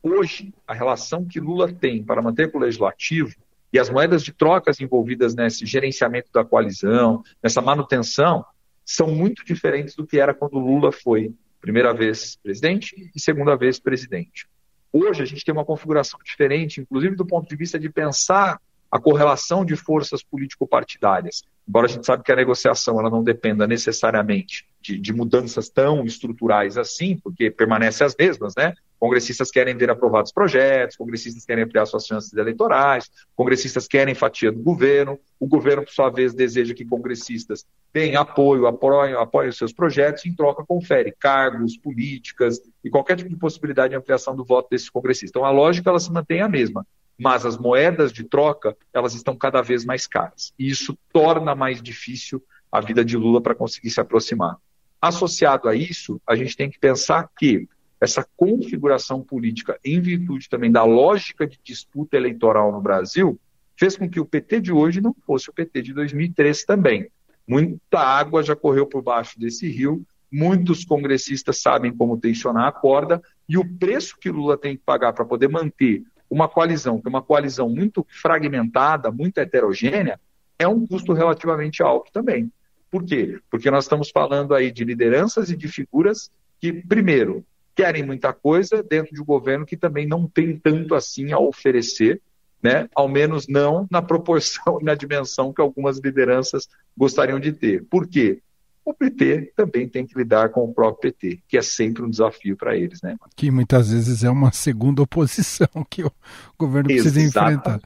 Hoje, 0.03 0.53
a 0.67 0.73
relação 0.73 1.23
que 1.23 1.39
Lula 1.39 1.71
tem 1.71 2.03
para 2.03 2.21
manter 2.21 2.51
com 2.51 2.57
o 2.57 2.61
legislativo 2.61 3.33
e 3.71 3.79
as 3.79 3.89
moedas 3.89 4.23
de 4.23 4.33
trocas 4.33 4.81
envolvidas 4.81 5.33
nesse 5.33 5.65
gerenciamento 5.65 6.29
da 6.33 6.43
coalizão, 6.43 7.23
nessa 7.41 7.61
manutenção, 7.61 8.43
são 8.83 9.07
muito 9.07 9.45
diferentes 9.45 9.95
do 9.95 10.05
que 10.05 10.19
era 10.19 10.33
quando 10.33 10.59
Lula 10.59 10.91
foi 10.91 11.33
primeira 11.61 11.93
vez 11.93 12.35
presidente 12.35 13.09
e 13.15 13.19
segunda 13.21 13.55
vez 13.55 13.79
presidente. 13.79 14.49
Hoje 14.93 15.23
a 15.23 15.25
gente 15.25 15.45
tem 15.45 15.53
uma 15.53 15.65
configuração 15.65 16.19
diferente, 16.23 16.81
inclusive 16.81 17.15
do 17.15 17.25
ponto 17.25 17.47
de 17.47 17.55
vista 17.55 17.79
de 17.79 17.89
pensar 17.89 18.59
a 18.91 18.99
correlação 18.99 19.63
de 19.63 19.75
forças 19.75 20.21
político-partidárias. 20.21 21.43
Embora 21.67 21.85
a 21.85 21.89
gente 21.89 22.05
sabe 22.05 22.23
que 22.23 22.31
a 22.31 22.35
negociação 22.35 22.99
ela 22.99 23.09
não 23.09 23.23
dependa 23.23 23.65
necessariamente 23.65 24.67
de, 24.81 24.97
de, 24.97 25.13
mudanças 25.13 25.69
tão 25.69 26.03
estruturais 26.03 26.77
assim, 26.77 27.17
porque 27.17 27.49
permanecem 27.49 28.05
as 28.05 28.15
mesmas, 28.17 28.53
né? 28.55 28.73
Congressistas 29.01 29.49
querem 29.49 29.75
ver 29.75 29.89
aprovados 29.89 30.31
projetos, 30.31 30.95
congressistas 30.95 31.43
querem 31.43 31.63
ampliar 31.63 31.87
suas 31.87 32.05
chances 32.05 32.31
eleitorais, 32.33 33.09
congressistas 33.35 33.87
querem 33.87 34.13
fatia 34.13 34.51
do 34.51 34.59
governo, 34.59 35.19
o 35.39 35.47
governo, 35.47 35.83
por 35.83 35.91
sua 35.91 36.11
vez, 36.11 36.35
deseja 36.35 36.75
que 36.75 36.85
congressistas 36.85 37.65
deem 37.91 38.15
apoio, 38.15 38.67
apoiem, 38.67 39.15
apoiem 39.15 39.51
seus 39.51 39.73
projetos, 39.73 40.23
e 40.23 40.29
em 40.29 40.35
troca 40.35 40.63
confere 40.63 41.11
cargos, 41.19 41.75
políticas 41.75 42.61
e 42.83 42.91
qualquer 42.91 43.17
tipo 43.17 43.31
de 43.31 43.35
possibilidade 43.37 43.89
de 43.89 43.95
ampliação 43.95 44.35
do 44.35 44.45
voto 44.45 44.69
desses 44.69 44.87
congressistas. 44.87 45.31
Então, 45.31 45.45
a 45.45 45.49
lógica 45.49 45.89
ela 45.89 45.99
se 45.99 46.11
mantém 46.11 46.41
a 46.41 46.47
mesma 46.47 46.85
mas 47.17 47.45
as 47.45 47.55
moedas 47.55 48.11
de 48.11 48.23
troca 48.23 48.75
elas 48.91 49.13
estão 49.13 49.35
cada 49.35 49.61
vez 49.61 49.85
mais 49.85 50.07
caras. 50.07 50.55
E 50.57 50.67
isso 50.67 50.97
torna 51.13 51.53
mais 51.53 51.79
difícil 51.79 52.43
a 52.71 52.81
vida 52.81 53.05
de 53.05 53.15
Lula 53.15 53.39
para 53.39 53.53
conseguir 53.53 53.91
se 53.91 54.01
aproximar. 54.01 54.57
Associado 54.99 55.69
a 55.69 55.75
isso, 55.75 56.19
a 56.27 56.35
gente 56.35 56.57
tem 56.57 56.67
que 56.67 56.79
pensar 56.79 57.29
que 57.37 57.69
essa 58.01 58.27
configuração 58.35 59.21
política, 59.21 59.79
em 59.85 60.01
virtude 60.01 60.49
também 60.49 60.71
da 60.71 60.83
lógica 60.83 61.45
de 61.45 61.59
disputa 61.63 62.17
eleitoral 62.17 62.71
no 62.71 62.81
Brasil, 62.81 63.39
fez 63.77 63.95
com 63.95 64.09
que 64.09 64.19
o 64.19 64.25
PT 64.25 64.59
de 64.59 64.73
hoje 64.73 64.99
não 64.99 65.15
fosse 65.25 65.51
o 65.51 65.53
PT 65.53 65.83
de 65.83 65.93
2003 65.93 66.65
também. 66.65 67.07
Muita 67.47 67.99
água 67.99 68.41
já 68.41 68.55
correu 68.55 68.87
por 68.87 69.03
baixo 69.03 69.39
desse 69.39 69.69
rio, 69.69 70.03
muitos 70.31 70.83
congressistas 70.83 71.61
sabem 71.61 71.95
como 71.95 72.17
tensionar 72.17 72.67
a 72.67 72.71
corda, 72.71 73.21
e 73.47 73.55
o 73.57 73.77
preço 73.77 74.17
que 74.19 74.31
Lula 74.31 74.57
tem 74.57 74.75
que 74.75 74.83
pagar 74.83 75.13
para 75.13 75.25
poder 75.25 75.47
manter 75.47 76.03
uma 76.27 76.47
coalizão, 76.47 76.99
que 76.99 77.07
é 77.07 77.09
uma 77.09 77.21
coalizão 77.21 77.69
muito 77.69 78.05
fragmentada, 78.09 79.11
muito 79.11 79.37
heterogênea, 79.37 80.19
é 80.57 80.67
um 80.67 80.87
custo 80.87 81.13
relativamente 81.13 81.83
alto 81.83 82.11
também. 82.11 82.51
Por 82.89 83.03
quê? 83.03 83.39
Porque 83.49 83.69
nós 83.69 83.85
estamos 83.85 84.09
falando 84.09 84.55
aí 84.55 84.71
de 84.71 84.83
lideranças 84.83 85.49
e 85.49 85.57
de 85.57 85.67
figuras 85.67 86.31
que, 86.59 86.71
primeiro, 86.71 87.45
querem 87.81 88.03
muita 88.03 88.31
coisa 88.31 88.83
dentro 88.83 89.13
de 89.13 89.21
um 89.21 89.25
governo 89.25 89.65
que 89.65 89.75
também 89.75 90.07
não 90.07 90.27
tem 90.27 90.55
tanto 90.57 90.93
assim 90.93 91.31
a 91.31 91.39
oferecer, 91.39 92.21
né? 92.61 92.87
ao 92.95 93.07
menos 93.07 93.47
não 93.47 93.87
na 93.89 94.01
proporção 94.01 94.77
e 94.79 94.83
na 94.83 94.93
dimensão 94.93 95.51
que 95.51 95.61
algumas 95.61 95.97
lideranças 95.99 96.67
gostariam 96.95 97.39
de 97.39 97.51
ter. 97.51 97.83
Por 97.89 98.07
quê? 98.07 98.41
o 98.83 98.93
PT 98.93 99.53
também 99.55 99.87
tem 99.87 100.05
que 100.05 100.17
lidar 100.17 100.49
com 100.49 100.63
o 100.63 100.73
próprio 100.73 101.13
PT, 101.13 101.39
que 101.47 101.57
é 101.57 101.61
sempre 101.61 102.03
um 102.03 102.09
desafio 102.09 102.57
para 102.57 102.75
eles, 102.75 103.01
né? 103.01 103.15
Que 103.35 103.51
muitas 103.51 103.91
vezes 103.91 104.23
é 104.23 104.29
uma 104.29 104.51
segunda 104.51 105.01
oposição 105.01 105.67
que 105.89 106.03
o 106.03 106.11
governo 106.57 106.87
precisa 106.87 107.21
enfrentar. 107.21 107.79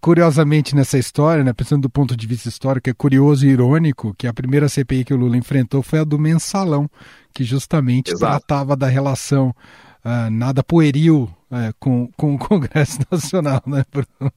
Curiosamente, 0.00 0.76
nessa 0.76 0.98
história, 0.98 1.42
né, 1.42 1.52
pensando 1.52 1.82
do 1.82 1.90
ponto 1.90 2.14
de 2.14 2.26
vista 2.26 2.48
histórico, 2.48 2.90
é 2.90 2.92
curioso 2.92 3.46
e 3.46 3.50
irônico 3.50 4.14
que 4.18 4.26
a 4.26 4.34
primeira 4.34 4.68
CPI 4.68 5.04
que 5.04 5.14
o 5.14 5.16
Lula 5.16 5.36
enfrentou 5.36 5.82
foi 5.82 6.00
a 6.00 6.04
do 6.04 6.18
mensalão, 6.18 6.90
que 7.38 7.44
justamente 7.44 8.10
Exato. 8.10 8.44
tratava 8.44 8.74
da 8.74 8.88
relação 8.88 9.54
uh, 10.04 10.28
nada 10.28 10.60
pueril 10.60 11.30
uh, 11.52 11.72
com, 11.78 12.10
com 12.16 12.34
o 12.34 12.38
Congresso 12.38 12.98
Nacional, 13.08 13.62
né, 13.64 13.84
Bruno? 13.92 14.32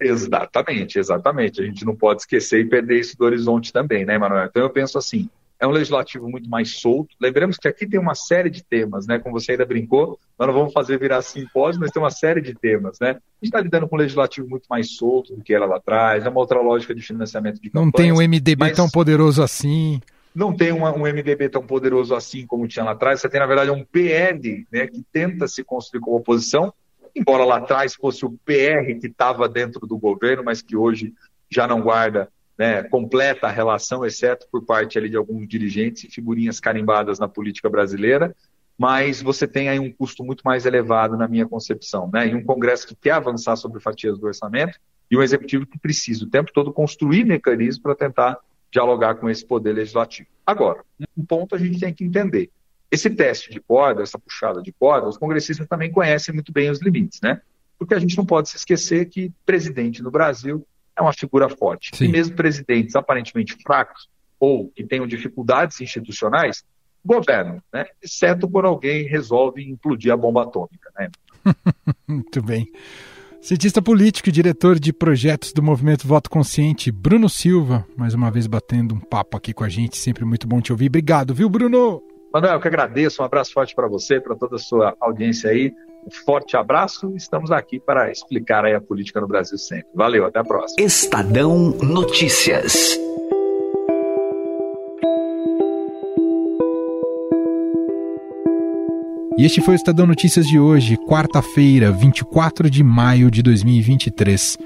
Exatamente, 0.00 0.98
exatamente. 0.98 1.60
A 1.60 1.64
gente 1.66 1.84
não 1.84 1.94
pode 1.94 2.22
esquecer 2.22 2.60
e 2.60 2.64
perder 2.64 2.98
isso 2.98 3.14
do 3.18 3.26
horizonte 3.26 3.70
também, 3.74 4.06
né, 4.06 4.16
Manuel? 4.16 4.46
Então 4.46 4.62
eu 4.62 4.70
penso 4.70 4.96
assim, 4.96 5.28
é 5.60 5.66
um 5.66 5.70
legislativo 5.70 6.30
muito 6.30 6.48
mais 6.48 6.76
solto. 6.80 7.14
Lembremos 7.20 7.58
que 7.58 7.68
aqui 7.68 7.86
tem 7.86 8.00
uma 8.00 8.14
série 8.14 8.48
de 8.48 8.64
temas, 8.64 9.06
né? 9.06 9.18
Como 9.18 9.38
você 9.38 9.52
ainda 9.52 9.66
brincou, 9.66 10.18
nós 10.38 10.48
não 10.48 10.54
vamos 10.54 10.72
fazer 10.72 10.98
virar 10.98 11.20
simpósio, 11.20 11.78
mas 11.78 11.90
tem 11.90 12.02
uma 12.02 12.10
série 12.10 12.40
de 12.40 12.54
temas, 12.54 12.98
né? 12.98 13.10
A 13.10 13.12
gente 13.12 13.20
está 13.44 13.60
lidando 13.60 13.86
com 13.86 13.96
um 13.96 13.98
legislativo 13.98 14.48
muito 14.48 14.64
mais 14.70 14.96
solto 14.96 15.36
do 15.36 15.42
que 15.42 15.52
era 15.52 15.66
lá 15.66 15.76
atrás, 15.76 16.24
é 16.24 16.28
uma 16.30 16.40
outra 16.40 16.62
lógica 16.62 16.94
de 16.94 17.02
financiamento 17.02 17.60
de 17.60 17.68
campanhas. 17.68 17.84
Não 17.84 17.92
tem 17.92 18.12
um 18.12 18.26
MDB 18.26 18.72
tão 18.72 18.88
poderoso 18.88 19.42
assim. 19.42 20.00
Não 20.36 20.54
tem 20.54 20.70
uma, 20.70 20.94
um 20.94 21.06
MDB 21.06 21.48
tão 21.48 21.66
poderoso 21.66 22.14
assim 22.14 22.46
como 22.46 22.68
tinha 22.68 22.84
lá 22.84 22.90
atrás. 22.90 23.22
Você 23.22 23.28
tem, 23.28 23.40
na 23.40 23.46
verdade, 23.46 23.70
um 23.70 23.82
PL, 23.82 24.66
né? 24.70 24.86
Que 24.86 25.02
tenta 25.10 25.48
se 25.48 25.64
construir 25.64 26.02
como 26.02 26.18
oposição, 26.18 26.74
embora 27.14 27.42
lá 27.42 27.56
atrás 27.56 27.94
fosse 27.94 28.26
o 28.26 28.32
PR 28.44 29.00
que 29.00 29.06
estava 29.06 29.48
dentro 29.48 29.86
do 29.86 29.96
governo, 29.96 30.44
mas 30.44 30.60
que 30.60 30.76
hoje 30.76 31.14
já 31.50 31.66
não 31.66 31.80
guarda 31.80 32.28
né, 32.58 32.82
completa 32.82 33.46
a 33.46 33.50
relação, 33.50 34.04
exceto 34.04 34.46
por 34.52 34.62
parte 34.62 34.98
ali 34.98 35.08
de 35.08 35.16
alguns 35.16 35.48
dirigentes 35.48 36.04
e 36.04 36.10
figurinhas 36.10 36.60
carimbadas 36.60 37.18
na 37.18 37.28
política 37.28 37.70
brasileira, 37.70 38.36
mas 38.78 39.22
você 39.22 39.46
tem 39.46 39.70
aí 39.70 39.78
um 39.78 39.90
custo 39.90 40.22
muito 40.22 40.42
mais 40.42 40.66
elevado 40.66 41.16
na 41.16 41.26
minha 41.26 41.46
concepção, 41.46 42.10
né, 42.12 42.28
e 42.28 42.34
um 42.34 42.44
Congresso 42.44 42.86
que 42.86 42.94
quer 42.94 43.12
avançar 43.12 43.56
sobre 43.56 43.80
fatias 43.80 44.18
do 44.18 44.26
orçamento 44.26 44.78
e 45.10 45.16
um 45.16 45.22
Executivo 45.22 45.66
que 45.66 45.78
precisa 45.78 46.24
o 46.24 46.30
tempo 46.30 46.50
todo 46.52 46.72
construir 46.72 47.24
mecanismos 47.24 47.82
para 47.82 47.94
tentar 47.94 48.38
dialogar 48.70 49.16
com 49.16 49.28
esse 49.28 49.44
poder 49.44 49.72
legislativo. 49.72 50.28
Agora, 50.44 50.84
um 51.16 51.24
ponto 51.24 51.54
a 51.54 51.58
gente 51.58 51.80
tem 51.80 51.92
que 51.92 52.04
entender. 52.04 52.50
Esse 52.90 53.10
teste 53.10 53.50
de 53.50 53.60
corda, 53.60 54.02
essa 54.02 54.18
puxada 54.18 54.62
de 54.62 54.72
corda, 54.72 55.08
os 55.08 55.18
congressistas 55.18 55.66
também 55.66 55.90
conhecem 55.90 56.34
muito 56.34 56.52
bem 56.52 56.70
os 56.70 56.80
limites, 56.80 57.20
né? 57.20 57.40
Porque 57.78 57.94
a 57.94 57.98
gente 57.98 58.16
não 58.16 58.24
pode 58.24 58.48
se 58.48 58.56
esquecer 58.56 59.06
que 59.06 59.32
presidente 59.44 60.02
no 60.02 60.10
Brasil 60.10 60.66
é 60.96 61.02
uma 61.02 61.12
figura 61.12 61.48
forte. 61.48 61.90
Sim. 61.94 62.06
E 62.06 62.08
mesmo 62.08 62.36
presidentes 62.36 62.94
aparentemente 62.94 63.56
fracos 63.62 64.08
ou 64.38 64.68
que 64.70 64.84
tenham 64.84 65.06
dificuldades 65.06 65.80
institucionais, 65.80 66.64
governam, 67.04 67.62
né? 67.72 67.86
exceto 68.02 68.48
quando 68.48 68.66
alguém 68.66 69.06
resolve 69.06 69.62
implodir 69.62 70.12
a 70.12 70.16
bomba 70.16 70.42
atômica. 70.42 70.90
Né? 70.98 71.10
Muito 72.06 72.42
bem. 72.42 72.70
Cientista 73.46 73.80
político 73.80 74.28
e 74.28 74.32
diretor 74.32 74.76
de 74.76 74.92
projetos 74.92 75.52
do 75.52 75.62
Movimento 75.62 76.04
Voto 76.04 76.28
Consciente, 76.28 76.90
Bruno 76.90 77.28
Silva, 77.28 77.86
mais 77.96 78.12
uma 78.12 78.28
vez 78.28 78.48
batendo 78.48 78.96
um 78.96 78.98
papo 78.98 79.36
aqui 79.36 79.54
com 79.54 79.62
a 79.62 79.68
gente, 79.68 79.96
sempre 79.96 80.24
muito 80.24 80.48
bom 80.48 80.60
te 80.60 80.72
ouvir. 80.72 80.88
Obrigado, 80.88 81.32
viu, 81.32 81.48
Bruno? 81.48 82.02
Manuel, 82.34 82.54
eu 82.54 82.60
que 82.60 82.66
agradeço, 82.66 83.22
um 83.22 83.24
abraço 83.24 83.52
forte 83.52 83.72
para 83.72 83.86
você, 83.86 84.20
para 84.20 84.34
toda 84.34 84.56
a 84.56 84.58
sua 84.58 84.96
audiência 85.00 85.48
aí. 85.48 85.72
Um 86.04 86.10
forte 86.24 86.56
abraço. 86.56 87.14
Estamos 87.14 87.52
aqui 87.52 87.78
para 87.78 88.10
explicar 88.10 88.66
a 88.66 88.80
política 88.80 89.20
no 89.20 89.28
Brasil 89.28 89.58
sempre. 89.58 89.86
Valeu, 89.94 90.26
até 90.26 90.40
a 90.40 90.44
próxima. 90.44 90.84
Estadão 90.84 91.70
Notícias. 91.80 92.98
E 99.38 99.44
este 99.44 99.60
foi 99.60 99.74
o 99.74 99.76
Estadão 99.76 100.06
Notícias 100.06 100.46
de 100.46 100.58
hoje, 100.58 100.96
quarta-feira, 100.96 101.92
24 101.92 102.70
de 102.70 102.82
maio 102.82 103.30
de 103.30 103.42
2023. 103.42 104.56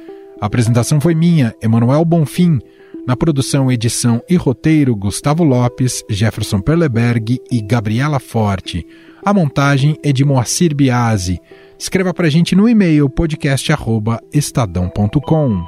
A 0.40 0.46
apresentação 0.46 1.00
foi 1.00 1.12
minha, 1.12 1.52
Emanuel 1.60 2.04
Bonfim. 2.04 2.60
Na 3.04 3.16
produção, 3.16 3.72
edição 3.72 4.22
e 4.28 4.36
roteiro, 4.36 4.94
Gustavo 4.94 5.42
Lopes, 5.42 6.04
Jefferson 6.08 6.60
Perleberg 6.60 7.40
e 7.50 7.60
Gabriela 7.60 8.20
Forte. 8.20 8.86
A 9.24 9.34
montagem 9.34 9.96
é 10.04 10.12
de 10.12 10.24
Moacir 10.24 10.72
Biasi. 10.72 11.40
Escreva 11.76 12.14
para 12.14 12.28
a 12.28 12.30
gente 12.30 12.54
no 12.54 12.68
e-mail 12.68 13.10
podcast@estadão.com. 13.10 15.64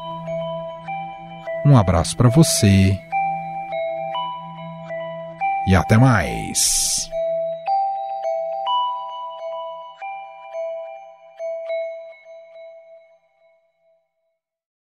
Um 1.67 1.77
abraço 1.77 2.17
para 2.17 2.29
você 2.29 2.97
e 5.67 5.75
até 5.75 5.99
mais. 5.99 7.11